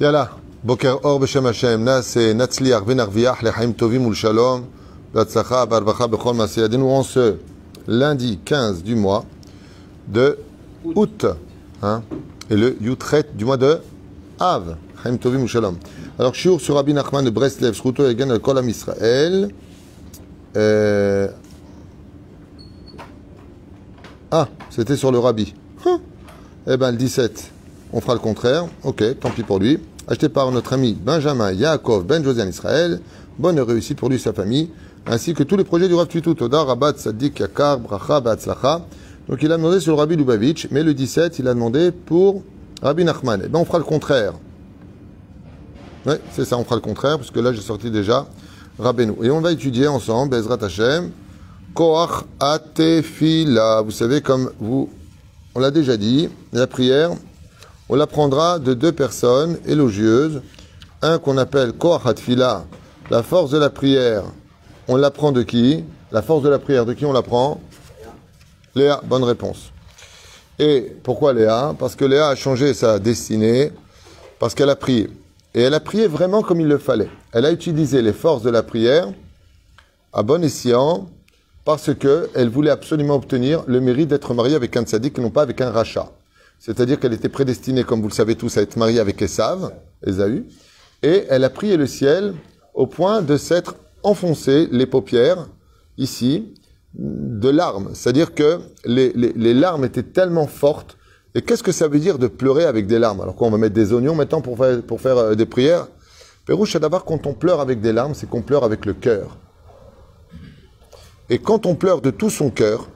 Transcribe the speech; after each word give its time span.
Yalla, 0.00 0.30
Boker 0.64 0.98
Or 1.02 1.20
Beshem 1.20 1.44
Hashem, 1.44 1.84
Nas 1.84 2.16
Natzliach 2.16 2.86
Venarviach, 2.86 3.42
Lechaim 3.42 3.74
Tovim 3.74 4.06
Ul 4.06 4.14
Shalom, 4.14 4.64
Batsacha, 5.12 5.66
Barbacha, 5.66 6.08
Bechol 6.08 6.36
Maseyadenu, 6.36 6.84
en 6.84 7.02
ce 7.02 7.36
lundi 7.86 8.38
15 8.42 8.82
du 8.82 8.94
mois 8.94 9.26
de 10.08 10.38
août, 10.86 11.26
hein, 11.82 12.02
et 12.48 12.56
le 12.56 12.78
Yutret 12.80 13.26
du 13.34 13.44
mois 13.44 13.58
de 13.58 13.80
Av, 14.38 14.78
Chaim 15.02 15.18
Tovim 15.18 15.46
Shalom. 15.46 15.76
Alors, 16.18 16.34
Shiur 16.34 16.62
sur 16.62 16.76
Rabbi 16.76 16.94
Nachman 16.94 17.22
de 17.22 17.28
Breslev, 17.28 17.74
Shruto 17.74 18.02
Egen 18.06 18.30
al 18.30 18.40
Kolam 18.40 18.70
Israël. 18.70 19.50
Euh... 20.56 21.28
Ah, 24.30 24.48
c'était 24.70 24.96
sur 24.96 25.12
le 25.12 25.18
Rabbi. 25.18 25.52
Hein? 25.84 26.00
Eh 26.66 26.78
ben, 26.78 26.90
le 26.90 26.96
17, 26.96 27.50
on 27.92 28.00
fera 28.00 28.14
le 28.14 28.20
contraire. 28.20 28.64
Ok, 28.82 29.04
tant 29.20 29.30
pis 29.30 29.42
pour 29.42 29.58
lui. 29.58 29.78
Acheté 30.08 30.28
par 30.28 30.50
notre 30.50 30.72
ami 30.72 30.94
Benjamin 30.94 31.52
Yaakov 31.52 32.04
Ben 32.04 32.24
Josian 32.24 32.48
Israël. 32.48 33.00
Bonne 33.38 33.60
réussite 33.60 33.98
pour 33.98 34.08
lui 34.08 34.16
et 34.16 34.18
sa 34.18 34.32
famille, 34.32 34.70
ainsi 35.06 35.34
que 35.34 35.42
tous 35.42 35.56
les 35.56 35.64
projets 35.64 35.88
du 35.88 35.94
Rav 35.94 36.08
Tutu. 36.08 36.34
Toda, 36.34 36.62
Rabat, 36.64 36.94
Sadik, 36.96 37.38
Yakar, 37.38 37.78
Bracha, 37.78 38.20
Batzlacha. 38.20 38.84
Donc 39.28 39.42
il 39.42 39.52
a 39.52 39.56
demandé 39.56 39.80
sur 39.80 39.94
le 39.94 39.98
Rabbi 39.98 40.16
Lubavitch, 40.16 40.68
mais 40.70 40.82
le 40.82 40.94
17, 40.94 41.38
il 41.38 41.48
a 41.48 41.54
demandé 41.54 41.92
pour 41.92 42.42
Rabbi 42.82 43.04
Nachman. 43.04 43.42
Eh 43.44 43.48
ben, 43.48 43.60
on 43.60 43.64
fera 43.64 43.78
le 43.78 43.84
contraire. 43.84 44.34
Oui, 46.06 46.14
c'est 46.32 46.44
ça, 46.44 46.56
on 46.56 46.64
fera 46.64 46.76
le 46.76 46.80
contraire, 46.80 47.18
parce 47.18 47.30
que 47.30 47.40
là, 47.40 47.52
j'ai 47.52 47.60
sorti 47.60 47.90
déjà 47.90 48.26
Rabbeinu. 48.78 49.14
Et 49.22 49.30
on 49.30 49.40
va 49.40 49.52
étudier 49.52 49.86
ensemble, 49.86 50.36
Bezrat 50.36 50.64
Hashem, 50.64 51.10
Koach 51.74 52.24
Atefila. 52.40 53.82
Vous 53.82 53.90
savez, 53.90 54.22
comme 54.22 54.50
vous, 54.58 54.88
on 55.54 55.60
l'a 55.60 55.70
déjà 55.70 55.96
dit, 55.96 56.28
la 56.52 56.66
prière, 56.66 57.10
on 57.90 57.96
l'apprendra 57.96 58.60
de 58.60 58.72
deux 58.72 58.92
personnes 58.92 59.58
élogieuses. 59.66 60.42
Un 61.02 61.18
qu'on 61.18 61.36
appelle 61.36 61.72
Koach 61.72 62.06
Atfila, 62.06 62.64
la 63.10 63.24
force 63.24 63.50
de 63.50 63.58
la 63.58 63.68
prière. 63.68 64.22
On 64.86 64.94
l'apprend 64.94 65.32
de 65.32 65.42
qui? 65.42 65.84
La 66.12 66.22
force 66.22 66.42
de 66.42 66.48
la 66.48 66.60
prière, 66.60 66.86
de 66.86 66.92
qui 66.92 67.04
on 67.04 67.12
l'apprend? 67.12 67.60
Léa, 68.76 69.00
bonne 69.04 69.24
réponse. 69.24 69.72
Et 70.60 70.92
pourquoi 71.02 71.32
Léa? 71.32 71.74
Parce 71.78 71.96
que 71.96 72.04
Léa 72.04 72.28
a 72.28 72.36
changé 72.36 72.74
sa 72.74 73.00
destinée, 73.00 73.72
parce 74.38 74.54
qu'elle 74.54 74.70
a 74.70 74.76
prié. 74.76 75.10
Et 75.54 75.62
elle 75.62 75.74
a 75.74 75.80
prié 75.80 76.06
vraiment 76.06 76.42
comme 76.42 76.60
il 76.60 76.68
le 76.68 76.78
fallait. 76.78 77.10
Elle 77.32 77.44
a 77.44 77.50
utilisé 77.50 78.02
les 78.02 78.12
forces 78.12 78.42
de 78.42 78.50
la 78.50 78.62
prière 78.62 79.08
à 80.12 80.22
bon 80.22 80.44
escient 80.44 81.08
parce 81.64 81.92
qu'elle 81.92 82.50
voulait 82.50 82.70
absolument 82.70 83.16
obtenir 83.16 83.64
le 83.66 83.80
mérite 83.80 84.10
d'être 84.10 84.32
mariée 84.32 84.54
avec 84.54 84.76
un 84.76 84.82
tzaddik 84.82 85.18
et 85.18 85.22
non 85.22 85.30
pas 85.30 85.42
avec 85.42 85.60
un 85.60 85.70
rachat. 85.70 86.08
C'est-à-dire 86.60 87.00
qu'elle 87.00 87.14
était 87.14 87.30
prédestinée, 87.30 87.84
comme 87.84 88.02
vous 88.02 88.08
le 88.08 88.14
savez 88.14 88.36
tous, 88.36 88.58
à 88.58 88.62
être 88.62 88.76
mariée 88.76 89.00
avec 89.00 89.20
Esav, 89.22 89.72
Esaü, 90.06 90.44
et 91.02 91.24
elle 91.30 91.42
a 91.44 91.50
prié 91.50 91.78
le 91.78 91.86
ciel 91.86 92.34
au 92.74 92.86
point 92.86 93.22
de 93.22 93.38
s'être 93.38 93.76
enfoncé 94.02 94.68
les 94.70 94.84
paupières, 94.84 95.48
ici, 95.96 96.52
de 96.94 97.48
larmes. 97.48 97.90
C'est-à-dire 97.94 98.34
que 98.34 98.60
les, 98.84 99.54
larmes 99.54 99.84
étaient 99.86 100.02
tellement 100.02 100.46
fortes 100.46 100.98
et 101.34 101.40
qu'est-ce 101.40 101.62
que 101.62 101.72
ça 101.72 101.88
veut 101.88 101.98
dire 101.98 102.18
de 102.18 102.26
pleurer 102.26 102.64
avec 102.64 102.86
des 102.86 102.98
larmes? 102.98 103.22
Alors 103.22 103.36
qu'on 103.36 103.50
va 103.50 103.56
mettre 103.56 103.74
des 103.74 103.92
oignons 103.94 104.14
maintenant 104.14 104.42
pour 104.42 104.58
faire, 104.58 104.82
pour 104.82 105.00
faire 105.00 105.16
euh, 105.16 105.34
des 105.34 105.46
prières? 105.46 105.86
Pérouche, 106.44 106.76
d'abord, 106.76 107.04
quand 107.04 107.26
on 107.26 107.34
pleure 107.34 107.60
avec 107.60 107.80
des 107.80 107.92
larmes, 107.92 108.14
c'est 108.14 108.28
qu'on 108.28 108.42
pleure 108.42 108.64
avec 108.64 108.84
le 108.84 108.94
cœur. 108.94 109.38
Et 111.28 111.38
quand 111.38 111.64
on 111.66 111.76
pleure 111.76 112.00
de 112.00 112.10
tout 112.10 112.30
son 112.30 112.50
cœur, 112.50 112.88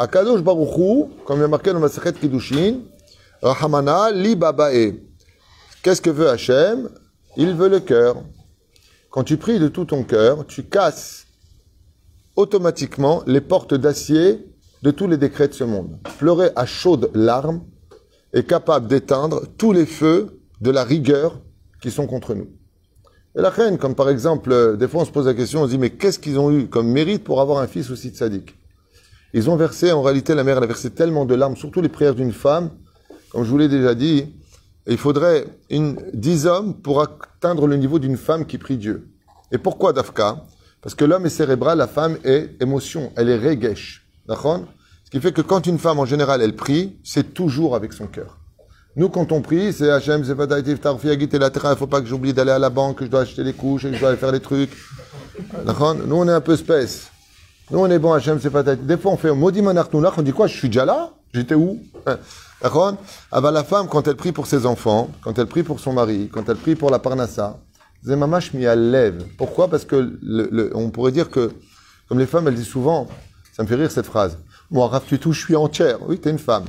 Akadosh 0.00 0.40
Baruchou, 0.40 1.10
comme 1.26 1.40
il 1.40 1.42
y 1.42 1.44
a 1.44 1.48
marqué 1.48 1.74
dans 1.74 1.78
Masachet 1.78 2.14
Kiddushin, 2.14 2.78
Rahamana 3.42 4.10
li 4.10 4.34
babae. 4.34 4.94
Qu'est-ce 5.82 6.00
que 6.00 6.08
veut 6.08 6.30
Hachem? 6.30 6.88
Il 7.36 7.54
veut 7.54 7.68
le 7.68 7.80
cœur. 7.80 8.16
Quand 9.10 9.24
tu 9.24 9.36
pries 9.36 9.58
de 9.58 9.68
tout 9.68 9.84
ton 9.84 10.02
cœur, 10.04 10.46
tu 10.46 10.62
casses 10.62 11.26
automatiquement 12.34 13.22
les 13.26 13.42
portes 13.42 13.74
d'acier 13.74 14.46
de 14.82 14.90
tous 14.90 15.06
les 15.06 15.18
décrets 15.18 15.48
de 15.48 15.52
ce 15.52 15.64
monde. 15.64 15.98
Pleurer 16.18 16.48
à 16.56 16.64
chaudes 16.64 17.10
larmes 17.12 17.60
est 18.32 18.48
capable 18.48 18.88
d'éteindre 18.88 19.42
tous 19.58 19.72
les 19.72 19.84
feux 19.84 20.40
de 20.62 20.70
la 20.70 20.82
rigueur 20.82 21.42
qui 21.82 21.90
sont 21.90 22.06
contre 22.06 22.34
nous. 22.34 22.48
Et 23.36 23.42
la 23.42 23.50
reine, 23.50 23.76
comme 23.76 23.94
par 23.94 24.08
exemple, 24.08 24.78
des 24.78 24.88
fois 24.88 25.02
on 25.02 25.04
se 25.04 25.10
pose 25.10 25.26
la 25.26 25.34
question, 25.34 25.60
on 25.60 25.66
se 25.66 25.72
dit, 25.72 25.78
mais 25.78 25.90
qu'est-ce 25.90 26.18
qu'ils 26.18 26.38
ont 26.38 26.50
eu 26.50 26.68
comme 26.68 26.88
mérite 26.88 27.22
pour 27.22 27.42
avoir 27.42 27.58
un 27.58 27.66
fils 27.66 27.90
aussi 27.90 28.14
sadique? 28.14 28.56
Ils 29.32 29.48
ont 29.48 29.56
versé, 29.56 29.92
en 29.92 30.02
réalité, 30.02 30.34
la 30.34 30.44
mère, 30.44 30.58
elle 30.58 30.64
a 30.64 30.66
versé 30.66 30.90
tellement 30.90 31.24
de 31.24 31.34
larmes, 31.34 31.56
surtout 31.56 31.80
les 31.80 31.88
prières 31.88 32.14
d'une 32.14 32.32
femme, 32.32 32.70
comme 33.30 33.44
je 33.44 33.50
vous 33.50 33.58
l'ai 33.58 33.68
déjà 33.68 33.94
dit, 33.94 34.26
il 34.86 34.98
faudrait 34.98 35.46
une, 35.70 35.96
dix 36.12 36.46
hommes 36.46 36.74
pour 36.74 37.00
atteindre 37.00 37.66
le 37.66 37.76
niveau 37.76 37.98
d'une 37.98 38.16
femme 38.16 38.44
qui 38.44 38.58
prie 38.58 38.76
Dieu. 38.76 39.08
Et 39.52 39.58
pourquoi 39.58 39.92
Dafka? 39.92 40.44
Parce 40.82 40.94
que 40.94 41.04
l'homme 41.04 41.26
est 41.26 41.30
cérébral, 41.30 41.78
la 41.78 41.86
femme 41.86 42.16
est 42.24 42.60
émotion, 42.60 43.12
elle 43.16 43.28
est 43.28 43.38
regesh. 43.38 44.06
D'accord? 44.26 44.64
Ce 45.04 45.10
qui 45.10 45.20
fait 45.20 45.32
que 45.32 45.42
quand 45.42 45.66
une 45.66 45.78
femme, 45.78 45.98
en 45.98 46.06
général, 46.06 46.42
elle 46.42 46.56
prie, 46.56 46.96
c'est 47.04 47.34
toujours 47.34 47.76
avec 47.76 47.92
son 47.92 48.06
cœur. 48.06 48.38
Nous, 48.96 49.08
quand 49.08 49.30
on 49.30 49.42
prie, 49.42 49.72
c'est 49.72 49.90
Hachem, 49.90 50.24
c'est 50.24 50.36
la 50.36 51.50
terre, 51.50 51.70
il 51.70 51.76
faut 51.76 51.86
pas 51.86 52.00
que 52.00 52.06
j'oublie 52.06 52.32
d'aller 52.32 52.50
à 52.50 52.58
la 52.58 52.70
banque, 52.70 52.98
que 52.98 53.04
je 53.04 53.10
dois 53.10 53.20
acheter 53.20 53.44
les 53.44 53.52
couches, 53.52 53.82
que 53.82 53.94
je 53.94 54.00
dois 54.00 54.08
aller 54.08 54.18
faire 54.18 54.32
les 54.32 54.40
trucs. 54.40 54.72
D'accord? 55.64 55.94
Nous, 55.94 56.16
on 56.16 56.26
est 56.26 56.32
un 56.32 56.40
peu 56.40 56.56
space. 56.56 57.10
Nous, 57.70 57.78
on 57.78 57.88
est 57.88 58.00
bon, 58.00 58.12
Hachem, 58.12 58.40
c'est 58.40 58.50
pas 58.50 58.62
Des 58.62 58.96
fois, 58.96 59.12
on 59.12 59.16
fait 59.16 59.32
maudit 59.32 59.62
manartnoulach, 59.62 60.14
on 60.18 60.22
dit 60.22 60.32
quoi 60.32 60.48
Je 60.48 60.56
suis 60.56 60.68
déjà 60.68 60.84
là? 60.84 61.10
J'étais 61.32 61.54
où? 61.54 61.78
D'accord? 62.60 62.96
Ah 63.30 63.40
bah, 63.40 63.52
la 63.52 63.62
femme, 63.62 63.86
quand 63.88 64.08
elle 64.08 64.16
prie 64.16 64.32
pour 64.32 64.48
ses 64.48 64.66
enfants, 64.66 65.08
quand 65.22 65.38
elle 65.38 65.46
prie 65.46 65.62
pour 65.62 65.78
son 65.78 65.92
mari, 65.92 66.28
quand 66.32 66.48
elle 66.48 66.56
prie 66.56 66.74
pour 66.74 66.90
la 66.90 66.98
parnassa, 66.98 67.60
Zemamash 68.04 68.54
mi 68.54 68.62
lève. 68.64 69.24
Pourquoi? 69.38 69.68
Parce 69.68 69.84
que 69.84 70.18
on 70.74 70.90
pourrait 70.90 71.12
dire 71.12 71.30
que, 71.30 71.52
comme 72.08 72.18
les 72.18 72.26
femmes, 72.26 72.48
elles 72.48 72.56
disent 72.56 72.66
souvent, 72.66 73.06
ça 73.52 73.62
me 73.62 73.68
fait 73.68 73.76
rire 73.76 73.90
cette 73.90 74.06
phrase. 74.06 74.38
Moi, 74.70 74.88
Raph 74.88 75.06
tout, 75.20 75.32
je 75.32 75.40
suis 75.40 75.54
entière. 75.54 75.98
Oui, 76.08 76.18
t'es 76.18 76.30
une 76.30 76.38
femme. 76.38 76.64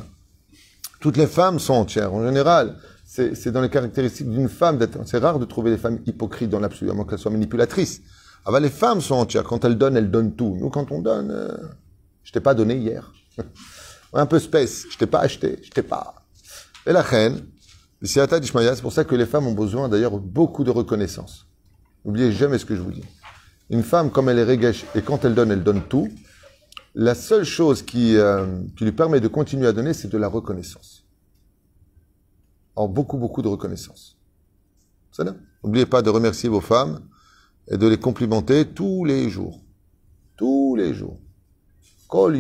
Toutes 0.99 1.17
les 1.17 1.27
femmes 1.27 1.57
sont 1.57 1.73
entières. 1.73 2.13
En 2.13 2.23
général, 2.23 2.75
c'est 3.05 3.51
dans 3.51 3.61
les 3.61 3.69
caractéristiques 3.69 4.29
d'une 4.29 4.49
femme 4.49 4.77
d'être. 4.77 4.99
C'est 5.05 5.17
rare 5.17 5.39
de 5.39 5.45
trouver 5.45 5.71
des 5.71 5.77
femmes 5.77 5.99
hypocrites 6.05 6.49
dans 6.49 6.59
l'absolu, 6.59 6.91
à 6.91 6.93
moins 6.93 7.05
qu'elles 7.05 7.17
soient 7.17 7.31
manipulatrices. 7.31 8.01
Ah 8.45 8.51
bah, 8.51 8.59
les 8.59 8.69
femmes 8.69 9.01
sont 9.01 9.15
entières. 9.15 9.43
Quand 9.43 9.63
elles 9.65 9.77
donnent, 9.77 9.97
elles 9.97 10.11
donnent 10.11 10.35
tout. 10.35 10.57
Nous, 10.59 10.69
quand 10.69 10.91
on 10.91 11.01
donne, 11.01 11.31
euh, 11.31 11.55
je 12.23 12.31
t'ai 12.31 12.39
pas 12.39 12.53
donné 12.53 12.75
hier. 12.75 13.13
Un 14.13 14.25
peu 14.25 14.39
space. 14.39 14.85
Je 14.89 14.97
t'ai 14.97 15.07
pas 15.07 15.19
acheté. 15.19 15.59
Je 15.63 15.69
t'ai 15.69 15.83
pas. 15.83 16.15
Et 16.85 16.91
la 16.91 17.01
reine, 17.01 17.45
c'est 18.03 18.81
pour 18.81 18.91
ça 18.91 19.03
que 19.03 19.15
les 19.15 19.27
femmes 19.27 19.47
ont 19.47 19.53
besoin 19.53 19.87
d'ailleurs 19.87 20.17
beaucoup 20.17 20.63
de 20.63 20.71
reconnaissance. 20.71 21.45
N'oubliez 22.03 22.31
jamais 22.31 22.57
ce 22.57 22.65
que 22.65 22.75
je 22.75 22.81
vous 22.81 22.91
dis. 22.91 23.03
Une 23.69 23.83
femme, 23.83 24.09
comme 24.09 24.27
elle 24.27 24.39
est 24.39 24.43
régesh, 24.43 24.85
et 24.95 25.01
quand 25.01 25.23
elle 25.23 25.35
donne, 25.35 25.51
elle 25.51 25.63
donne 25.63 25.83
tout, 25.83 26.09
la 26.95 27.13
seule 27.13 27.43
chose 27.43 27.83
qui, 27.83 28.17
euh, 28.17 28.63
qui 28.75 28.83
lui 28.83 28.91
permet 28.91 29.19
de 29.19 29.27
continuer 29.27 29.67
à 29.67 29.71
donner, 29.71 29.93
c'est 29.93 30.09
de 30.09 30.17
la 30.17 30.27
reconnaissance. 30.27 31.05
En 32.75 32.87
beaucoup, 32.87 33.17
beaucoup 33.17 33.43
de 33.43 33.47
reconnaissance. 33.47 34.17
N'oubliez 35.63 35.85
pas 35.85 36.01
de 36.01 36.09
remercier 36.09 36.49
vos 36.49 36.61
femmes 36.61 37.01
et 37.67 37.77
de 37.77 37.87
les 37.87 37.97
complimenter 37.97 38.65
tous 38.65 39.05
les 39.05 39.29
jours. 39.29 39.59
Tous 40.37 40.75
les 40.75 40.93
jours. 40.93 41.19
Kol. 42.07 42.37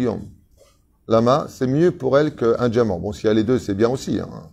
Lama, 1.07 1.47
c'est 1.49 1.67
mieux 1.67 1.91
pour 1.91 2.17
elle 2.17 2.35
qu'un 2.35 2.69
diamant. 2.69 2.99
Bon, 2.99 3.11
s'il 3.11 3.25
y 3.25 3.29
a 3.29 3.33
les 3.33 3.43
deux, 3.43 3.59
c'est 3.59 3.75
bien 3.75 3.89
aussi. 3.89 4.19
Hein. 4.19 4.49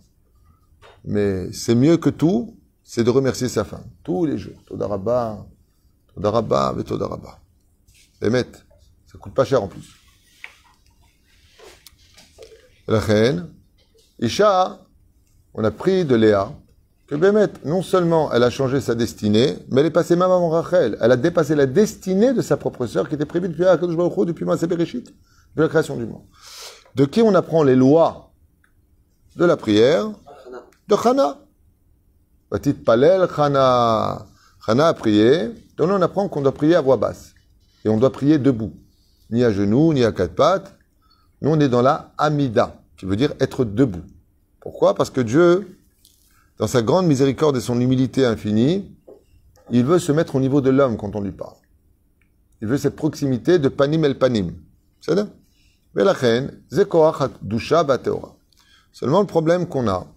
Mais 1.05 1.51
c'est 1.53 1.75
mieux 1.75 1.97
que 1.97 2.09
tout, 2.09 2.57
c'est 2.83 3.03
de 3.03 3.09
remercier 3.09 3.47
sa 3.47 3.63
femme. 3.63 3.85
Tous 4.03 4.25
les 4.25 4.37
jours. 4.37 4.61
Todarabba, 4.65 5.45
Todarabba, 6.13 6.75
et 6.79 6.83
Todarabba. 6.83 7.39
Emet. 8.21 8.47
Ça 9.05 9.17
coûte 9.17 9.33
pas 9.33 9.45
cher 9.45 9.63
en 9.63 9.67
plus. 9.67 9.95
La 12.87 13.01
Isha, 14.19 14.79
on 15.53 15.63
a 15.63 15.71
pris 15.71 16.05
de 16.05 16.15
Léa, 16.15 16.51
que 17.09 17.15
Bémet, 17.15 17.49
non 17.65 17.81
seulement 17.81 18.31
elle 18.31 18.43
a 18.43 18.51
changé 18.51 18.79
sa 18.81 18.93
destinée, 18.93 19.57
mais 19.69 19.81
elle 19.81 19.87
est 19.87 19.91
passée 19.91 20.15
même 20.15 20.29
avant 20.29 20.49
Rachel. 20.49 20.95
Elle 21.01 21.11
a 21.11 21.17
dépassé 21.17 21.55
la 21.55 21.65
destinée 21.65 22.33
de 22.33 22.41
sa 22.41 22.55
propre 22.55 22.85
sœur 22.85 23.09
qui 23.09 23.15
était 23.15 23.25
prévue 23.25 23.49
depuis 23.49 23.65
Akadosh 23.65 23.95
Baruch 23.95 24.27
depuis 24.27 24.45
Bereshit, 24.45 25.11
de 25.55 25.61
la 25.63 25.67
création 25.67 25.95
du 25.95 26.05
monde. 26.05 26.21
De 26.95 27.05
qui 27.05 27.21
on 27.23 27.33
apprend 27.33 27.63
les 27.63 27.75
lois 27.75 28.31
de 29.35 29.45
la 29.45 29.57
prière 29.57 30.11
De 30.87 30.95
Chana. 30.95 31.39
Petit 32.51 32.73
Palel, 32.73 33.27
Chana. 33.27 34.25
Chana 34.65 34.87
a 34.87 34.93
prié. 34.93 35.49
Donc 35.77 35.89
on 35.89 36.01
apprend 36.01 36.29
qu'on 36.29 36.41
doit 36.41 36.53
prier 36.53 36.75
à 36.75 36.81
voix 36.81 36.97
basse. 36.97 37.33
Et 37.85 37.89
on 37.89 37.97
doit 37.97 38.11
prier 38.11 38.37
debout 38.37 38.73
ni 39.29 39.43
à 39.43 39.51
genoux, 39.51 39.93
ni 39.93 40.03
à 40.03 40.11
quatre 40.11 40.35
pattes. 40.35 40.75
Nous, 41.41 41.49
on 41.49 41.59
est 41.59 41.69
dans 41.69 41.81
la 41.81 42.11
Amida, 42.17 42.81
qui 42.97 43.05
veut 43.05 43.15
dire 43.15 43.33
être 43.39 43.63
debout. 43.63 44.03
Pourquoi? 44.59 44.95
Parce 44.95 45.09
que 45.09 45.21
Dieu, 45.21 45.78
dans 46.59 46.67
sa 46.67 46.81
grande 46.81 47.07
miséricorde 47.07 47.57
et 47.57 47.61
son 47.61 47.79
humilité 47.79 48.25
infinie, 48.25 48.91
il 49.71 49.85
veut 49.85 49.99
se 49.99 50.11
mettre 50.11 50.35
au 50.35 50.39
niveau 50.41 50.61
de 50.61 50.69
l'homme 50.69 50.97
quand 50.97 51.15
on 51.15 51.21
lui 51.21 51.31
parle. 51.31 51.55
Il 52.61 52.67
veut 52.67 52.77
cette 52.77 52.97
proximité 52.97 53.59
de 53.59 53.69
panim 53.69 54.03
el 54.03 54.17
panim. 54.17 54.53
C'est 54.99 55.15
ça 55.15 55.27
Seulement 58.91 59.21
le 59.21 59.25
problème 59.25 59.67
qu'on 59.67 59.87
a, 59.87 60.07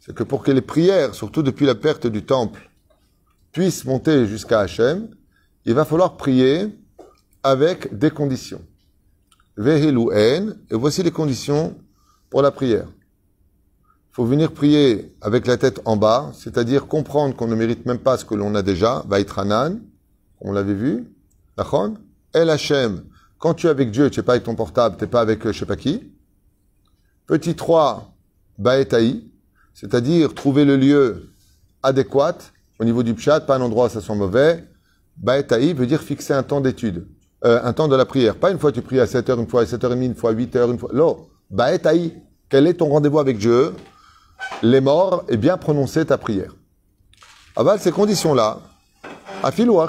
c'est 0.00 0.14
que 0.14 0.22
pour 0.24 0.42
que 0.42 0.50
les 0.50 0.62
prières, 0.62 1.14
surtout 1.14 1.42
depuis 1.42 1.66
la 1.66 1.74
perte 1.74 2.06
du 2.06 2.24
temple, 2.24 2.70
puissent 3.52 3.84
monter 3.84 4.26
jusqu'à 4.26 4.60
Hachem, 4.60 5.08
il 5.64 5.74
va 5.74 5.84
falloir 5.84 6.16
prier 6.16 6.68
avec 7.42 7.96
des 7.96 8.10
conditions. 8.10 8.62
Vehelu 9.56 10.08
en, 10.12 10.54
et 10.70 10.74
voici 10.74 11.02
les 11.02 11.10
conditions 11.10 11.76
pour 12.30 12.42
la 12.42 12.50
prière. 12.50 12.88
Faut 14.12 14.26
venir 14.26 14.52
prier 14.52 15.14
avec 15.22 15.46
la 15.46 15.56
tête 15.56 15.80
en 15.86 15.96
bas, 15.96 16.32
c'est-à-dire 16.34 16.86
comprendre 16.86 17.34
qu'on 17.34 17.46
ne 17.46 17.54
mérite 17.54 17.86
même 17.86 17.98
pas 17.98 18.18
ce 18.18 18.24
que 18.24 18.34
l'on 18.34 18.54
a 18.54 18.62
déjà, 18.62 19.02
Vaitranan, 19.08 19.80
on 20.40 20.52
l'avait 20.52 20.74
vu, 20.74 21.10
Nachon, 21.56 21.94
El 22.34 22.50
Hachem, 22.50 23.04
quand 23.42 23.54
tu 23.54 23.66
es 23.66 23.70
avec 23.70 23.90
Dieu, 23.90 24.08
tu 24.08 24.20
n'es 24.20 24.24
pas 24.24 24.32
avec 24.32 24.44
ton 24.44 24.54
portable, 24.54 24.96
tu 24.96 25.02
n'es 25.02 25.10
pas 25.10 25.20
avec 25.20 25.44
euh, 25.44 25.52
je 25.52 25.58
sais 25.58 25.66
pas 25.66 25.76
qui. 25.76 26.12
Petit 27.26 27.56
3, 27.56 28.14
Baetaï, 28.58 29.24
c'est-à-dire 29.74 30.34
trouver 30.34 30.64
le 30.64 30.76
lieu 30.76 31.30
adéquat 31.82 32.38
au 32.78 32.84
niveau 32.84 33.02
du 33.02 33.14
pshat, 33.14 33.40
pas 33.40 33.56
un 33.56 33.60
endroit 33.62 33.86
où 33.86 33.88
ça 33.88 34.00
sent 34.00 34.14
mauvais. 34.14 34.64
Baetaï 35.16 35.72
veut 35.72 35.86
dire 35.86 36.00
fixer 36.02 36.34
un 36.34 36.42
temps 36.42 36.60
d'étude, 36.60 37.08
euh, 37.44 37.60
un 37.64 37.72
temps 37.72 37.88
de 37.88 37.96
la 37.96 38.04
prière. 38.04 38.36
Pas 38.36 38.50
une 38.50 38.58
fois 38.58 38.70
tu 38.72 38.82
pries 38.82 39.00
à 39.00 39.06
7h, 39.06 39.38
une 39.40 39.48
fois 39.48 39.62
à 39.62 39.64
7h30, 39.64 40.04
une 40.04 40.14
fois 40.14 40.30
à 40.30 40.34
8h, 40.34 40.70
une 40.70 40.78
fois. 40.78 40.90
Non, 40.92 41.26
Baetaï, 41.50 42.12
quel 42.48 42.66
est 42.66 42.74
ton 42.74 42.90
rendez-vous 42.90 43.18
avec 43.18 43.38
Dieu? 43.38 43.72
Les 44.62 44.80
morts 44.80 45.24
et 45.28 45.36
bien 45.36 45.56
prononcer 45.56 46.06
ta 46.06 46.18
prière. 46.18 46.54
Aval, 47.56 47.80
ces 47.80 47.92
conditions-là, 47.92 48.60
à 49.42 49.50
fil 49.50 49.68
ou 49.68 49.80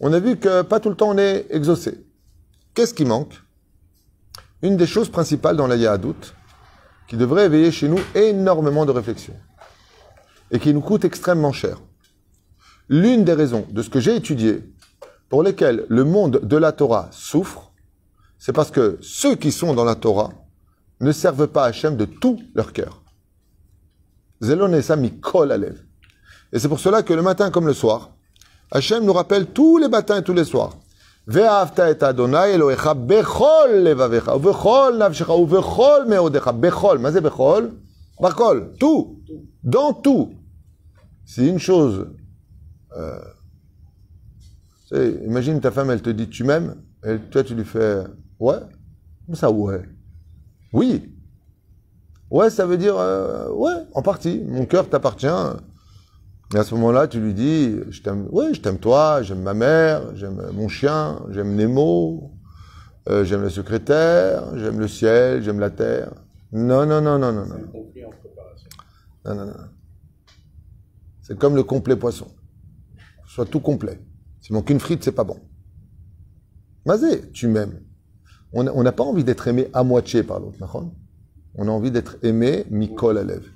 on 0.00 0.12
a 0.12 0.18
vu 0.18 0.36
que 0.36 0.62
pas 0.62 0.80
tout 0.80 0.90
le 0.90 0.96
temps 0.96 1.10
on 1.10 1.18
est 1.18 1.46
exaucé. 1.50 2.04
Qu'est-ce 2.74 2.92
qui 2.92 3.04
manque? 3.04 3.34
Une 4.62 4.76
des 4.76 4.86
choses 4.86 5.08
principales 5.08 5.56
dans 5.56 5.66
la 5.66 5.76
Yahadout, 5.76 6.34
qui 7.08 7.16
devrait 7.16 7.46
éveiller 7.46 7.70
chez 7.70 7.88
nous 7.88 8.00
énormément 8.14 8.84
de 8.84 8.90
réflexion, 8.90 9.34
et 10.50 10.58
qui 10.58 10.74
nous 10.74 10.80
coûte 10.80 11.04
extrêmement 11.04 11.52
cher. 11.52 11.78
L'une 12.88 13.24
des 13.24 13.32
raisons 13.32 13.66
de 13.70 13.82
ce 13.82 13.90
que 13.90 14.00
j'ai 14.00 14.16
étudié, 14.16 14.64
pour 15.28 15.42
lesquelles 15.42 15.86
le 15.88 16.04
monde 16.04 16.40
de 16.42 16.56
la 16.56 16.72
Torah 16.72 17.08
souffre, 17.10 17.72
c'est 18.38 18.52
parce 18.52 18.70
que 18.70 18.98
ceux 19.00 19.34
qui 19.34 19.50
sont 19.52 19.74
dans 19.74 19.84
la 19.84 19.94
Torah 19.94 20.32
ne 21.00 21.12
servent 21.12 21.48
pas 21.48 21.64
Hachem 21.64 21.96
de 21.96 22.04
tout 22.04 22.38
leur 22.54 22.72
cœur. 22.72 23.02
Et 24.42 26.58
c'est 26.58 26.68
pour 26.68 26.80
cela 26.80 27.02
que 27.02 27.14
le 27.14 27.22
matin 27.22 27.50
comme 27.50 27.66
le 27.66 27.72
soir, 27.72 28.10
Hachem 28.70 29.04
nous 29.04 29.12
rappelle 29.12 29.46
tous 29.46 29.78
les 29.78 29.88
matins 29.88 30.18
et 30.18 30.22
tous 30.22 30.32
les 30.32 30.44
soirs. 30.44 30.76
Ve'afta 31.26 31.90
et 31.90 32.02
Adonai 32.02 32.54
Elohecha 32.54 32.94
bechol 32.94 33.82
levavecha, 33.82 34.36
ou 34.36 34.40
bechol 34.40 34.98
navshecha, 34.98 35.34
ou 35.34 35.46
bechol 35.46 36.06
meodecha, 36.06 36.52
bechol, 36.52 36.98
mais 36.98 37.20
bechol, 37.20 37.72
bachol, 38.20 38.72
tout, 38.78 39.20
dans 39.62 39.92
tout. 39.92 40.34
C'est 41.24 41.46
une 41.46 41.58
chose. 41.58 42.08
Euh, 42.96 43.18
imagine 45.24 45.60
ta 45.60 45.72
femme, 45.72 45.90
elle 45.90 46.02
te 46.02 46.10
dit 46.10 46.28
tu 46.28 46.44
m'aimes, 46.44 46.76
et 47.04 47.18
toi 47.30 47.42
tu 47.42 47.54
lui 47.54 47.64
fais 47.64 48.04
ouais, 48.38 48.60
ça 49.34 49.50
ouais. 49.50 49.82
Oui, 50.72 51.15
Ouais, 52.30 52.50
ça 52.50 52.66
veut 52.66 52.76
dire 52.76 52.96
euh, 52.98 53.50
ouais, 53.50 53.74
en 53.94 54.02
partie. 54.02 54.42
Mon 54.46 54.66
cœur 54.66 54.88
t'appartient. 54.88 55.26
Et 56.54 56.58
à 56.58 56.64
ce 56.64 56.74
moment-là, 56.74 57.08
tu 57.08 57.20
lui 57.20 57.34
dis, 57.34 57.76
je 57.90 58.02
t'aime, 58.02 58.28
oui, 58.30 58.46
je 58.52 58.60
t'aime 58.60 58.78
toi, 58.78 59.22
j'aime 59.22 59.42
ma 59.42 59.54
mère, 59.54 60.14
j'aime 60.14 60.50
mon 60.52 60.68
chien, 60.68 61.20
j'aime 61.30 61.56
Nemo, 61.56 62.32
euh, 63.08 63.24
j'aime 63.24 63.42
le 63.42 63.50
secrétaire, 63.50 64.56
j'aime 64.56 64.78
le 64.78 64.86
ciel, 64.86 65.42
j'aime 65.42 65.58
la 65.58 65.70
terre. 65.70 66.12
Non, 66.52 66.86
non, 66.86 67.00
non, 67.00 67.18
non, 67.18 67.32
non, 67.32 67.46
non. 67.46 67.56
Non, 69.24 69.34
non, 69.34 69.46
non. 69.46 69.54
C'est 71.22 71.36
comme 71.36 71.56
le 71.56 71.64
complet 71.64 71.96
poisson. 71.96 72.28
Soit 73.26 73.46
tout 73.46 73.60
complet. 73.60 74.00
S'il 74.40 74.54
manque 74.54 74.70
une 74.70 74.78
frite, 74.78 75.02
c'est 75.02 75.12
pas 75.12 75.24
bon. 75.24 75.40
Mazé, 76.84 77.30
tu 77.32 77.48
m'aimes. 77.48 77.80
On 78.52 78.82
n'a 78.82 78.92
pas 78.92 79.02
envie 79.02 79.24
d'être 79.24 79.48
aimé 79.48 79.68
à 79.72 79.82
moitié 79.82 80.22
par 80.22 80.38
l'autre, 80.38 80.58
On 81.56 81.68
a 81.68 81.70
envie 81.70 81.90
d'être 81.90 82.16
aimé, 82.22 82.66
mikol 82.70 83.18
lèvres. 83.18 83.50